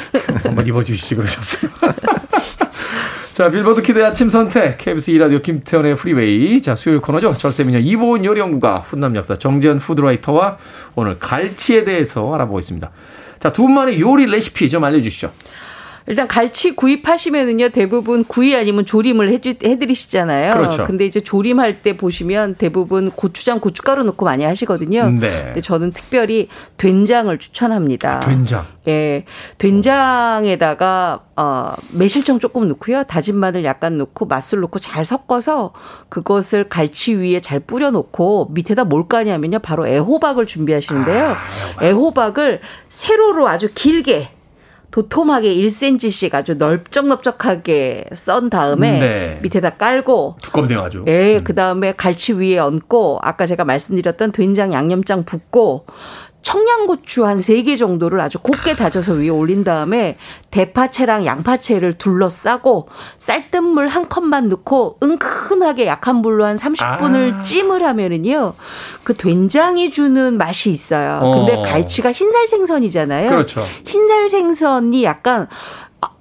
한번 0.44 0.68
입어주시지 0.68 1.16
그러셨어요. 1.16 1.72
자, 3.32 3.50
빌보드 3.50 3.82
kid 3.82 4.06
아침 4.06 4.28
선택, 4.28 4.78
KBS 4.78 5.14
2라디오 5.14 5.42
김태훈의 5.42 5.96
프리웨이. 5.96 6.62
자, 6.62 6.76
수요일 6.76 7.00
코너죠. 7.00 7.38
절세미녀 7.38 7.80
이보은 7.80 8.26
요리연구가 8.26 8.80
훈남 8.80 9.16
약사 9.16 9.38
정재현 9.38 9.80
푸드라이터와 9.80 10.58
오늘 10.96 11.18
갈치에 11.18 11.86
대해서 11.86 12.34
알아보고 12.34 12.60
있습니다. 12.60 12.92
자, 13.44 13.52
두 13.52 13.64
분만의 13.64 14.00
요리 14.00 14.26
레시피 14.26 14.70
좀 14.70 14.86
알려주시죠. 14.86 15.34
일단 16.06 16.28
갈치 16.28 16.76
구입하시면은요 16.76 17.70
대부분 17.70 18.24
구이 18.24 18.56
아니면 18.56 18.86
조림을 18.86 19.30
해주, 19.30 19.56
해드리시잖아요. 19.64 20.54
그렇죠. 20.54 20.86
근데 20.86 21.06
이제 21.06 21.22
조림할 21.22 21.82
때 21.82 21.96
보시면 21.96 22.56
대부분 22.56 23.12
고추장, 23.12 23.60
고춧가루 23.60 24.04
넣고 24.04 24.26
많이 24.26 24.44
하시거든요. 24.44 25.10
네. 25.12 25.44
근데 25.46 25.62
저는 25.62 25.92
특별히 25.94 26.50
된장을 26.78 27.38
추천합니다. 27.38 28.20
된장. 28.22 28.64
예, 28.88 29.26
된장에다가 29.58 31.22
어, 31.36 31.74
매실청 31.92 32.40
조금 32.40 32.68
넣고요, 32.68 33.04
다진 33.06 33.36
마늘 33.38 33.64
약간 33.64 33.98
넣고 33.98 34.26
맛술 34.26 34.60
넣고 34.62 34.80
잘 34.80 35.06
섞어서 35.06 35.74
그것을 36.10 36.70
갈치 36.70 37.16
위에 37.16 37.40
잘 37.40 37.60
뿌려놓고 37.60 38.50
밑에다 38.52 38.84
뭘 38.84 39.08
까냐면요, 39.08 39.60
바로 39.60 39.88
애호박을 39.88 40.46
준비하시는데요. 40.46 41.36
애호박을 41.82 42.62
세로로 42.90 43.48
아주 43.48 43.70
길게 43.74 44.30
도톰하게 44.94 45.56
1cm씩 45.56 46.36
아주 46.36 46.54
넓적넓적하게 46.54 48.06
썬 48.14 48.52
다음에 48.52 49.00
네. 49.00 49.40
밑에다 49.42 49.72
깔고 49.72 50.38
두껍네요, 50.44 50.82
아주. 50.82 51.04
예, 51.08 51.42
그 51.44 51.56
다음에 51.56 51.94
갈치 51.94 52.34
위에 52.34 52.60
얹고, 52.60 53.18
아까 53.24 53.48
제가 53.48 53.66
말씀드렸던 53.66 54.34
된장 54.34 54.72
양념장 54.72 55.26
붓고, 55.26 55.88
청양고추 56.44 57.26
한 57.26 57.38
세 57.40 57.64
개 57.64 57.76
정도를 57.78 58.22
아주 58.22 58.38
곱게 58.40 58.76
다져서 58.76 59.14
위에 59.14 59.30
올린 59.30 59.64
다음에 59.64 60.18
대파채랑 60.52 61.26
양파채를 61.26 61.94
둘러싸고 61.98 62.88
쌀뜨물 63.18 63.88
한 63.88 64.08
컵만 64.10 64.50
넣고 64.50 64.98
은근하게 65.02 65.88
약한 65.88 66.22
불로 66.22 66.46
한 66.46 66.56
30분을 66.58 67.40
아. 67.40 67.42
찜을 67.42 67.84
하면은요 67.86 68.54
그 69.04 69.14
된장이 69.14 69.90
주는 69.90 70.38
맛이 70.38 70.70
있어요. 70.70 71.20
어. 71.24 71.36
근데 71.46 71.62
갈치가 71.68 72.12
흰살 72.12 72.48
생선이잖아요. 72.48 73.30
그렇죠. 73.30 73.66
흰살 73.86 74.30
생선이 74.30 75.04
약간 75.04 75.44
아, 75.44 75.48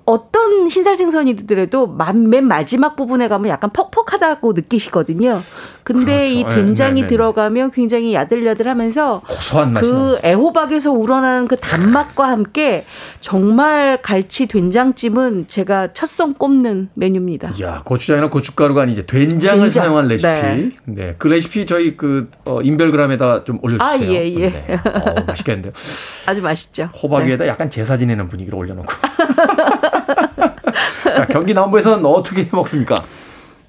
어떤 0.05 0.67
흰살 0.69 0.97
생선이더라도 0.97 1.87
마- 1.87 2.13
맨 2.13 2.45
마지막 2.47 2.97
부분에 2.97 3.29
가면 3.29 3.49
약간 3.51 3.71
퍽퍽하다고 3.73 4.53
느끼시거든요. 4.55 5.43
근데 5.85 6.05
그렇죠. 6.17 6.31
이 6.33 6.45
네, 6.45 6.49
된장이 6.49 6.95
네, 6.95 7.01
네. 7.03 7.07
들어가면 7.09 7.71
굉장히 7.73 8.15
야들야들하면서 8.15 9.23
고소한 9.27 9.73
맛이 9.73 9.91
그. 9.91 10.19
애호박에서 10.25 10.93
우러나는 10.93 11.49
그 11.49 11.57
단맛과 11.57 12.29
함께 12.29 12.85
정말 13.21 14.01
갈치 14.03 14.47
된장찜은 14.47 15.47
제가 15.47 15.91
첫성 15.93 16.35
꼽는 16.35 16.91
메뉴입니다. 16.95 17.51
이야, 17.59 17.83
고추장이나 17.85 18.31
고춧가루가 18.31 18.83
아니지 18.83 19.07
된장을 19.07 19.61
된장. 19.61 19.83
사용한 19.83 20.09
레시피. 20.09 20.29
네. 20.29 20.71
네. 20.85 21.15
그 21.19 21.29
레시피 21.29 21.67
저희 21.67 21.97
그 21.97 22.31
어, 22.45 22.61
인별그램에다 22.63 23.45
좀 23.45 23.59
올려주세요. 23.63 23.89
아, 23.89 23.99
예, 24.13 24.29
예. 24.35 24.51
네. 24.51 24.75
어, 24.85 25.23
맛있겠는데요. 25.27 25.73
아주 26.27 26.43
맛있죠. 26.43 26.91
호박 27.03 27.21
네. 27.25 27.31
위에다 27.31 27.47
약간 27.49 27.71
제사 27.71 27.97
지내는 27.97 28.29
분위기를 28.29 28.57
올려놓고. 28.59 28.89
자, 31.15 31.27
경기 31.27 31.55
남부에서는 31.55 32.05
어떻게 32.05 32.43
해 32.45 32.49
먹습니까? 32.53 32.95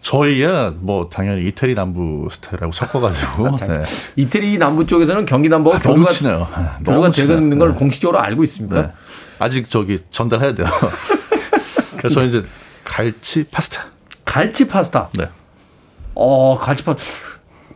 저희야 0.01 0.73
뭐 0.79 1.09
당연히 1.09 1.47
이태리 1.47 1.75
남부 1.75 2.27
스타일하고 2.29 2.73
섞어가지고 2.73 3.55
자, 3.55 3.67
네. 3.67 3.83
이태리 4.17 4.57
남부 4.57 4.85
쪽에서는 4.85 5.25
경기 5.25 5.47
남부가 5.47 5.77
아, 5.77 5.79
너무 5.79 6.05
친해요. 6.09 6.47
교류가 6.85 7.11
너무. 7.11 7.11
되는 7.13 7.57
걸 7.57 7.71
네. 7.71 7.77
공식적으로 7.79 8.19
알고 8.19 8.43
있습니까? 8.43 8.81
네. 8.81 8.91
아직 9.39 9.69
저기 9.69 10.03
전달해야 10.11 10.55
돼요. 10.55 10.67
그래서 11.97 12.23
이제 12.25 12.43
갈치 12.83 13.45
파스타. 13.49 13.85
갈치 14.25 14.67
파스타. 14.67 15.07
네. 15.17 15.29
어, 16.15 16.57
갈치 16.59 16.83
파스타. 16.83 17.03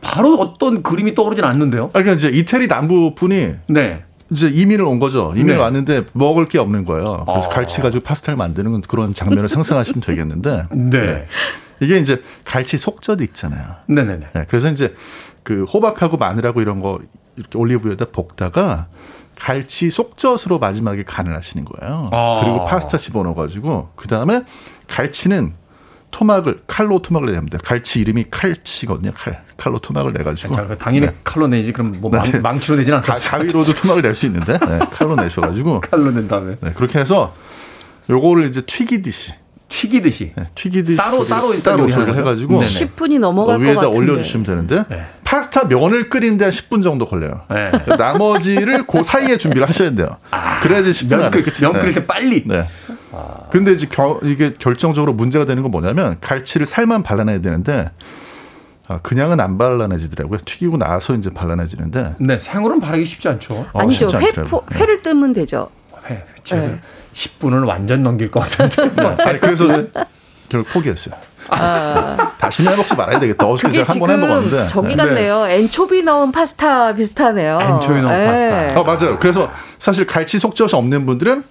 바로 0.02 0.34
어떤 0.34 0.82
그림이 0.82 1.14
떠오르진 1.14 1.44
않는데요. 1.44 1.86
아, 1.86 2.02
그러니까 2.02 2.12
이제 2.12 2.28
이태리 2.28 2.68
남부 2.68 3.14
분이 3.14 3.54
네. 3.68 4.04
이제 4.30 4.48
이민을 4.48 4.84
온 4.84 4.98
거죠. 4.98 5.32
이민을 5.34 5.56
네. 5.56 5.60
왔는데 5.60 6.04
먹을 6.12 6.46
게 6.46 6.58
없는 6.58 6.84
거예요. 6.84 7.24
그래서 7.26 7.48
아. 7.48 7.52
갈치 7.52 7.80
가지고 7.80 8.04
파스타를 8.04 8.36
만드는 8.36 8.82
그런 8.82 9.14
장면을 9.14 9.48
상상하시면 9.48 10.00
되겠는데 10.00 10.66
네. 10.72 11.26
이게 11.80 11.98
이제 11.98 12.22
갈치 12.44 12.76
속젓 12.76 13.20
있잖아요. 13.22 13.76
네네네. 13.86 14.26
네, 14.34 14.44
그래서 14.48 14.68
이제 14.70 14.94
그 15.42 15.64
호박하고 15.64 16.16
마늘하고 16.16 16.60
이런 16.60 16.80
거 16.80 16.98
이렇게 17.36 17.56
올리브유에다 17.58 18.06
볶다가 18.06 18.88
갈치 19.36 19.90
속젓으로 19.90 20.58
마지막에 20.58 21.04
간을 21.04 21.34
하시는 21.34 21.64
거예요. 21.64 22.06
아. 22.10 22.40
그리고 22.42 22.64
파스타 22.66 22.98
집어넣어가지고 22.98 23.90
그 23.94 24.08
다음에 24.08 24.42
갈치는 24.88 25.54
토막을 26.10 26.62
칼로 26.66 27.00
토막을 27.00 27.28
내야 27.28 27.38
합니다. 27.38 27.58
갈치 27.62 28.00
이름이 28.00 28.26
칼치거든요. 28.30 29.12
칼 29.14 29.44
칼로 29.58 29.78
토막을 29.80 30.12
내가지고 30.12 30.54
자, 30.54 30.66
그 30.66 30.78
당연히 30.78 31.06
네. 31.06 31.14
칼로 31.24 31.48
내지 31.48 31.72
그럼 31.72 31.96
뭐 32.00 32.10
망, 32.10 32.22
네. 32.30 32.38
망 32.38 32.58
치로 32.60 32.76
내진 32.76 32.92
가, 32.92 32.98
않겠어. 32.98 33.30
가위로도 33.38 33.74
토막을 33.74 34.02
낼 34.02 34.14
수 34.14 34.24
있는데 34.26 34.52
네, 34.56 34.78
칼로 34.92 35.16
내셔가지고 35.16 35.80
칼로 35.90 36.10
낸 36.12 36.28
다음에 36.28 36.54
네, 36.60 36.72
그렇게 36.74 37.00
해서 37.00 37.34
요거를 38.08 38.46
이제 38.46 38.62
튀기듯이 38.62 39.32
튀기듯이. 39.68 40.32
네, 40.34 40.44
튀기듯이 40.54 40.96
따로- 40.96 41.24
따로 41.26 41.52
일단 41.52 41.76
따로 41.76 41.86
거죠? 41.86 42.14
해가지고 42.18 42.60
네네. 42.60 42.66
10분이 42.66 43.18
넘어갈 43.18 43.56
어, 43.56 43.58
것 43.58 43.64
위에다 43.64 43.80
같은데. 43.82 43.98
올려주시면 43.98 44.46
되는데 44.46 44.84
네. 44.88 45.06
파스타 45.24 45.64
면을 45.66 46.08
끓이는데 46.08 46.44
한 46.46 46.52
10분 46.52 46.82
정도 46.82 47.04
걸려요. 47.04 47.42
네. 47.50 47.70
나머지를 47.98 48.86
그 48.86 49.02
사이에 49.02 49.36
준비를 49.36 49.68
하셔야 49.68 49.90
돼요. 49.94 50.16
그래야지 50.62 50.92
10분 50.92 51.10
면, 51.10 51.20
안에 51.24 51.42
끓, 51.42 51.52
면 51.60 51.72
네. 51.74 51.78
끓일 51.80 51.94
때 51.94 52.06
빨리. 52.06 52.44
네. 52.46 52.64
근데 53.50 53.72
이제 53.72 53.86
겨, 53.90 54.20
이게 54.22 54.54
결정적으로 54.58 55.12
문제가 55.12 55.44
되는 55.44 55.62
건 55.62 55.70
뭐냐면 55.72 56.16
갈치를 56.22 56.64
살만 56.64 57.02
발라내야 57.02 57.40
되는데 57.42 57.90
아, 57.90 57.90
그냥은 59.02 59.40
안 59.40 59.58
발라내지더라고요. 59.58 60.40
튀기고 60.44 60.78
나서 60.78 61.14
이제 61.14 61.30
발라내지는데 61.30 62.14
네, 62.18 62.38
생으로는 62.38 62.80
바르기 62.80 63.04
쉽지 63.04 63.28
않죠. 63.28 63.66
어, 63.72 63.80
아니죠. 63.80 64.08
쉽지 64.08 64.24
회. 64.24 64.32
포, 64.44 64.64
회를 64.74 65.02
뜨면 65.02 65.32
되죠. 65.34 65.68
회, 66.08 66.24
집에서 66.42 66.68
네. 66.70 66.80
10분을 67.12 67.66
완전 67.66 68.02
넘길 68.02 68.30
것 68.30 68.40
같은데. 68.40 69.22
아니 69.24 69.40
그래서 69.40 69.66
결국 70.48 70.72
포기했어요. 70.72 71.14
다시는 72.38 72.72
해먹지 72.72 72.94
말아야 72.94 73.18
되겠다. 73.20 73.46
어저께 73.46 73.68
그게 73.68 73.78
제가 73.78 73.92
한번 73.92 74.08
지금 74.08 74.22
해먹었는데. 74.22 74.66
저기 74.68 74.88
네. 74.88 74.96
같네요. 74.96 75.46
anchovy 75.46 76.02
넣은 76.02 76.32
파스타 76.32 76.94
비슷하네요. 76.94 77.58
anchovy 77.60 78.00
넣은 78.00 78.22
예. 78.22 78.26
파스타. 78.26 78.80
어, 78.80 78.84
맞아요. 78.84 79.18
그래서 79.18 79.50
사실 79.78 80.06
갈치 80.06 80.38
속젓이 80.38 80.76
없는 80.76 81.06
분들은 81.06 81.42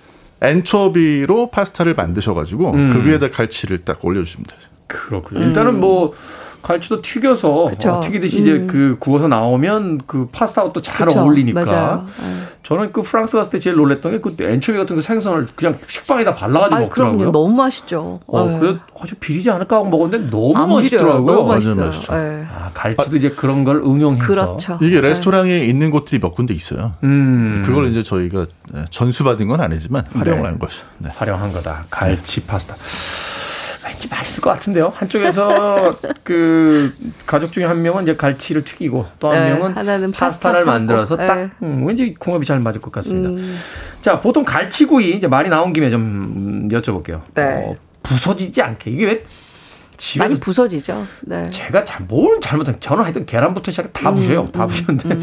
anchovy로 0.41 1.49
파스타를 1.49 1.95
만드셔가지고 1.95 2.71
음. 2.71 2.89
그 2.93 3.05
위에다 3.07 3.31
갈치를 3.31 3.79
딱 3.79 4.03
올려주시면 4.03 4.45
돼요. 4.45 4.59
그렇군요. 4.87 5.41
일단은 5.41 5.79
뭐 5.79 6.13
갈치도 6.67 7.01
튀겨서 7.01 7.67
음. 7.67 7.73
어, 7.89 8.01
튀기듯이 8.01 8.41
이제 8.41 8.65
그 8.67 8.97
구워서 8.99 9.29
나오면 9.29 10.01
그 10.05 10.27
파스타하고 10.33 10.73
또 10.73 10.81
잘. 10.81 11.07
어울리니까. 11.07 11.63
맞아요. 11.63 12.05
예. 12.21 12.57
저는 12.63 12.91
그 12.91 13.01
프랑스 13.01 13.37
갔을 13.37 13.53
때 13.53 13.59
제일 13.59 13.77
놀랬던 13.77 14.11
게그 14.11 14.35
anchovy 14.37 14.77
같은 14.77 14.97
그 14.97 15.01
생선을 15.01 15.47
그냥 15.55 15.77
식빵에다 15.87 16.33
발라가지고 16.33 16.75
아이, 16.75 16.83
먹더라고요. 16.83 17.17
그럼요. 17.17 17.31
너무 17.31 17.55
맛있죠. 17.55 18.19
어, 18.27 18.51
예. 18.53 18.59
그래 18.59 18.77
아주 18.99 19.15
비리지 19.15 19.49
않을까 19.49 19.77
하고 19.77 19.89
먹었는데 19.89 20.29
너무. 20.29 20.75
맛있더라고요. 20.75 21.35
너무 21.35 21.47
맛있어요. 21.47 21.91
예. 22.11 22.45
아, 22.53 22.71
갈치도 22.73 23.15
이제 23.15 23.29
그런 23.29 23.63
걸 23.63 23.77
응용해서. 23.77 24.27
그렇죠. 24.27 24.77
이게 24.81 24.99
레스토랑에 24.99 25.59
있는 25.59 25.89
곳들이 25.89 26.19
몇 26.19 26.35
군데 26.35 26.53
있어요. 26.53 26.95
음. 27.05 27.63
그걸 27.65 27.87
이제 27.87 28.03
저희가 28.03 28.47
네, 28.73 28.83
전수받은 28.89 29.47
건 29.47 29.61
아니지만 29.61 30.03
활용을 30.11 30.41
네. 30.43 30.49
한 30.49 30.59
것이. 30.59 30.79
네. 30.97 31.09
활용한 31.15 31.53
거다. 31.53 31.85
갈치 31.89 32.45
파스타. 32.45 32.75
왠지 33.87 34.07
맛있을 34.07 34.41
것 34.41 34.49
같은데요. 34.51 34.91
한쪽에서 34.95 35.97
그 36.23 36.93
가족 37.25 37.51
중에 37.51 37.65
한 37.65 37.81
명은 37.81 38.03
이제 38.03 38.15
갈치를 38.15 38.63
튀기고 38.63 39.05
또한 39.19 39.39
네, 39.39 39.53
명은 39.53 39.73
파스타 39.73 40.25
파스타를. 40.25 40.65
만들어서 40.65 41.15
딱 41.15 41.35
네. 41.35 41.49
음, 41.63 41.85
왠지 41.85 42.13
궁합이 42.17 42.45
잘 42.45 42.59
맞을 42.59 42.81
것 42.81 42.91
같습니다. 42.91 43.29
음. 43.29 43.59
자, 44.01 44.19
보통 44.19 44.43
갈치구이 44.43 45.11
이제 45.11 45.27
말이 45.27 45.49
나온 45.49 45.73
김에 45.73 45.89
좀 45.89 46.67
여쭤볼게요. 46.71 47.21
네. 47.33 47.43
어, 47.43 47.75
부서지지 48.03 48.61
않게 48.61 48.91
이게 48.91 49.05
왜 49.05 49.23
집에서 49.97 50.29
많이 50.29 50.39
부서지죠. 50.39 51.07
네. 51.21 51.49
제가 51.49 51.83
잘뭘 51.83 52.39
잘못한 52.39 52.75
저는 52.79 53.03
하여튼 53.03 53.25
계란부터 53.25 53.71
시작해 53.71 53.89
다 53.91 54.09
음, 54.09 54.15
부셔요. 54.15 54.47
다 54.51 54.67
부셨는데 54.67 55.17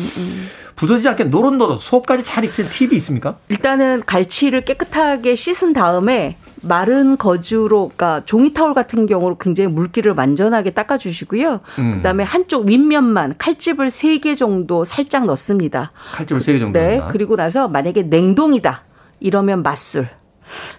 부서지지 0.74 1.08
않게 1.10 1.24
노릇노릇 1.24 1.80
속까지 1.80 2.24
잘 2.24 2.44
익히는 2.44 2.70
팁이 2.70 2.96
있습니까? 2.96 3.36
일단은 3.48 4.02
갈치를 4.04 4.64
깨끗하게 4.64 5.36
씻은 5.36 5.72
다음에 5.74 6.36
마른 6.66 7.16
거즈로, 7.18 7.92
그러니까 7.94 8.22
종이 8.24 8.52
타올 8.54 8.74
같은 8.74 9.06
경우로 9.06 9.38
굉장히 9.38 9.68
물기를 9.72 10.14
완전하게 10.16 10.70
닦아주시고요. 10.70 11.60
음. 11.78 11.92
그다음에 11.92 12.24
한쪽 12.24 12.66
윗면만 12.66 13.34
칼집을 13.38 13.90
세 13.90 14.18
개 14.18 14.34
정도 14.34 14.84
살짝 14.84 15.26
넣습니다. 15.26 15.92
칼집을 16.12 16.40
세 16.40 16.52
개 16.54 16.58
정도. 16.58 16.78
네. 16.78 16.98
넣나? 16.98 17.12
그리고 17.12 17.36
나서 17.36 17.68
만약에 17.68 18.02
냉동이다 18.04 18.82
이러면 19.20 19.62
맛술, 19.62 20.08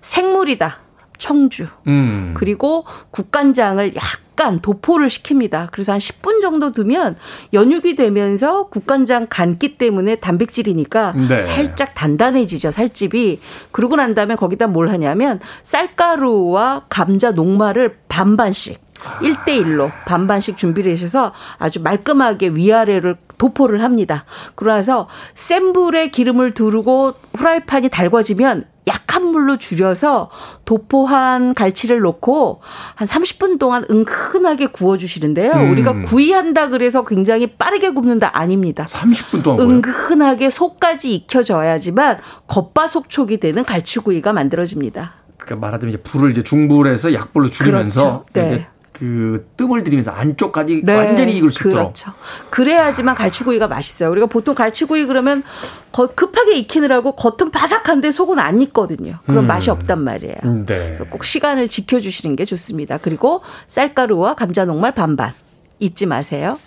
생물이다 0.02 0.78
청주, 1.18 1.68
음. 1.88 2.34
그리고 2.36 2.86
국간장을 3.12 3.96
약 3.96 4.04
간 4.36 4.60
도포를 4.60 5.08
시킵니다. 5.08 5.70
그래서 5.72 5.94
한 5.94 6.00
10분 6.00 6.42
정도 6.42 6.72
두면 6.72 7.16
연육이 7.54 7.96
되면서 7.96 8.68
국간장 8.68 9.28
간기 9.30 9.78
때문에 9.78 10.18
단백질이니까 10.18 11.14
네. 11.30 11.42
살짝 11.42 11.96
단단해지죠, 11.96 12.72
살집이. 12.72 13.40
그러고 13.72 13.96
난 13.96 14.16
다음에 14.16 14.36
거기다 14.36 14.68
뭘 14.68 14.90
하냐면 14.90 15.40
쌀가루와 15.64 16.84
감자 16.90 17.32
녹말을 17.32 17.96
반반씩 18.08 18.80
아. 19.04 19.20
1대1로 19.20 19.92
반반씩 20.06 20.58
준비를 20.58 20.94
하셔서 20.94 21.34
아주 21.58 21.82
말끔하게 21.82 22.50
위아래를 22.50 23.18
도포를 23.38 23.84
합니다. 23.84 24.26
그러나서 24.56 25.08
센 25.36 25.74
불에 25.74 26.10
기름을 26.10 26.54
두르고 26.54 27.14
후라이팬이 27.34 27.90
달궈지면 27.90 28.66
약한 28.88 29.26
물로 29.26 29.58
줄여서 29.58 30.30
도포한 30.66 31.54
갈치를 31.54 32.02
넣고 32.02 32.62
한 32.96 33.08
30분 33.08 33.58
동안 33.60 33.86
은근하게 33.90 34.68
구워주시는데요. 34.68 35.54
음. 35.54 35.72
우리가 35.72 36.02
구이한다 36.02 36.70
그래서 36.70 37.04
굉장히 37.06 37.48
빠르게 37.48 37.90
굽는다 37.90 38.38
아닙니다. 38.38 38.86
30분 38.90 39.44
동안? 39.44 39.60
은근하게 39.70 40.50
속까지 40.50 41.16
익혀져야지만 41.16 42.20
겉바속촉이 42.48 43.40
되는 43.40 43.64
갈치구이가 43.64 44.34
만들어집니다. 44.34 45.14
그러니까 45.38 45.66
말하자면 45.68 45.94
이제 45.94 46.02
불을 46.04 46.32
이제 46.32 46.44
중불에서 46.44 47.14
약불로 47.14 47.50
줄이면서 47.50 48.26
그렇죠. 48.32 48.50
네. 48.56 48.68
그 48.98 49.48
뜸을 49.58 49.84
들이면서 49.84 50.12
안쪽까지 50.12 50.84
완전히 50.88 51.36
익을 51.38 51.52
수 51.52 51.60
있도록. 51.68 51.94
그렇죠. 51.94 52.14
그래야지만 52.50 53.16
갈치구이가 53.16 53.68
맛있어요. 53.68 54.10
우리가 54.12 54.28
보통 54.28 54.56
갈치구이 54.56 55.06
그러면 55.06 55.44
거- 55.92 56.08
급하게 56.08 56.56
익히느라고 56.58 57.16
겉은 57.16 57.52
바삭한데 57.52 58.12
속은 58.12 58.40
안 58.40 58.62
익거든요. 58.62 59.20
그럼 59.26 59.44
음. 59.46 59.48
맛이 59.48 59.70
없단 59.70 60.02
말이에요. 60.02 60.36
음, 60.46 60.66
네. 60.66 60.94
그래서 60.96 61.04
꼭 61.06 61.26
시간을 61.26 61.68
지켜주시는 61.68 62.36
게 62.38 62.46
좋습니다. 62.46 62.98
그리고 62.98 63.42
쌀가루와 63.68 64.36
감자 64.36 64.64
녹말 64.66 64.94
반반 64.94 65.32
잊지 65.80 66.06
마세요. 66.06 66.58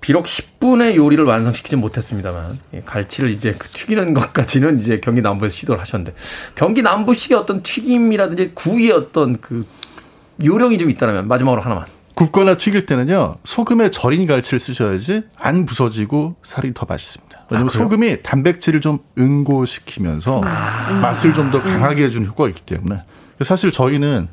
비록 0.00 0.26
10분의 0.26 0.94
요리를 0.94 1.24
완성시키지 1.24 1.74
못했습니다만 1.76 2.58
예, 2.74 2.80
갈치를 2.84 3.30
이제 3.30 3.56
그 3.58 3.66
튀기는 3.68 4.14
것까지는 4.14 4.78
이제 4.80 5.00
경기 5.02 5.22
남부에서 5.22 5.54
시도를 5.56 5.80
하셨는데 5.80 6.14
경기 6.54 6.82
남부식의 6.82 7.36
어떤 7.36 7.62
튀김이라든지 7.62 8.52
구이의 8.54 8.92
어떤 8.92 9.40
그 9.40 9.66
요령이 10.44 10.78
좀 10.78 10.90
있다면 10.90 11.28
마지막으로 11.28 11.62
하나만. 11.62 11.86
굽거나 12.14 12.56
튀길 12.58 12.84
때는요 12.86 13.36
소금에 13.44 13.90
절인 13.92 14.26
갈치를 14.26 14.58
쓰셔야지 14.58 15.22
안 15.36 15.66
부서지고 15.66 16.34
살이 16.42 16.74
더 16.74 16.84
맛있습니다. 16.88 17.38
왜냐하면 17.50 17.68
아? 17.68 17.72
소금이 17.72 18.22
단백질을 18.24 18.80
좀 18.80 18.98
응고시키면서 19.16 20.40
맛을 20.40 21.32
좀 21.32 21.52
더 21.52 21.62
강하게 21.62 22.04
해주는 22.04 22.26
효과가 22.28 22.48
있기 22.50 22.62
때문에 22.62 23.02
사실 23.42 23.70
저희는 23.70 24.28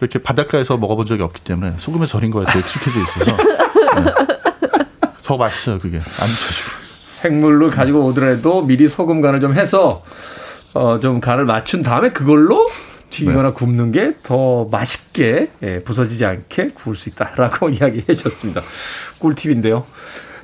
이렇게 0.00 0.18
바닷가에서 0.18 0.76
먹어본 0.76 1.06
적이 1.06 1.22
없기 1.22 1.40
때문에 1.42 1.74
소금에 1.78 2.04
절인 2.06 2.30
거에 2.30 2.44
더 2.44 2.58
익숙해져 2.58 3.00
있어서 3.00 3.36
네. 4.04 4.14
더 5.24 5.36
맛있어요 5.38 5.78
그게 5.78 5.96
안 5.96 6.02
부서지고. 6.02 6.70
생물로 7.06 7.70
가지고 7.70 8.04
오더라도 8.04 8.62
미리 8.66 8.86
소금 8.88 9.22
간을 9.22 9.40
좀 9.40 9.54
해서 9.54 10.02
어 10.74 10.98
좀 11.00 11.20
간을 11.20 11.46
맞춘 11.46 11.82
다음에 11.82 12.10
그걸로 12.10 12.66
튀기거나 13.14 13.48
네. 13.50 13.54
굽는 13.54 13.92
게 13.92 14.14
더 14.22 14.64
맛있게 14.70 15.50
예, 15.62 15.82
부서지지 15.84 16.24
않게 16.24 16.70
구울 16.74 16.96
수 16.96 17.08
있다라고 17.08 17.68
이야기해 17.70 18.04
주셨습니다. 18.06 18.62
꿀팁인데요. 19.18 19.84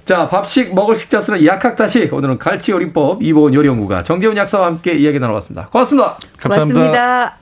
자, 0.04 0.26
밥식 0.28 0.74
먹을 0.74 0.96
식자스는 0.96 1.44
약학다식 1.46 2.12
오늘은 2.12 2.38
갈치 2.38 2.72
요리법 2.72 3.22
이보은 3.22 3.54
요리연구가 3.54 4.02
정재훈 4.02 4.36
약사와 4.36 4.66
함께 4.66 4.92
이야기 4.94 5.18
나눠봤습니다. 5.18 5.68
고맙습니다. 5.68 6.16
감사합니다. 6.38 6.80
고맙습니다. 6.80 7.36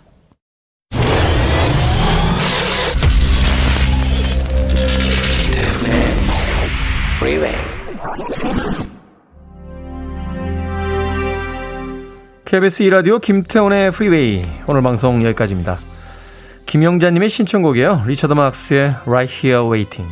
Freeway. 7.18 7.67
KBS 12.48 12.84
2라디오 12.84 13.20
김태훈의 13.20 13.90
프리웨이 13.90 14.48
오늘 14.66 14.80
방송 14.80 15.22
여기까지입니다. 15.22 15.76
김영자님의 16.64 17.28
신청곡이에요. 17.28 18.04
리처드 18.06 18.32
마크스의 18.32 18.94
Right 19.04 19.46
Here 19.46 19.68
Waiting. 19.68 20.10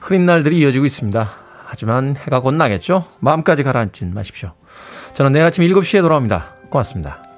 흐린 0.00 0.26
날들이 0.26 0.58
이어지고 0.58 0.86
있습니다. 0.86 1.32
하지만 1.66 2.16
해가 2.16 2.40
곧 2.40 2.54
나겠죠? 2.54 3.04
마음까지 3.20 3.62
가라앉진 3.62 4.12
마십시오. 4.12 4.54
저는 5.14 5.30
내일 5.30 5.46
아침 5.46 5.62
7시에 5.62 6.02
돌아옵니다. 6.02 6.52
고맙습니다. 6.68 7.29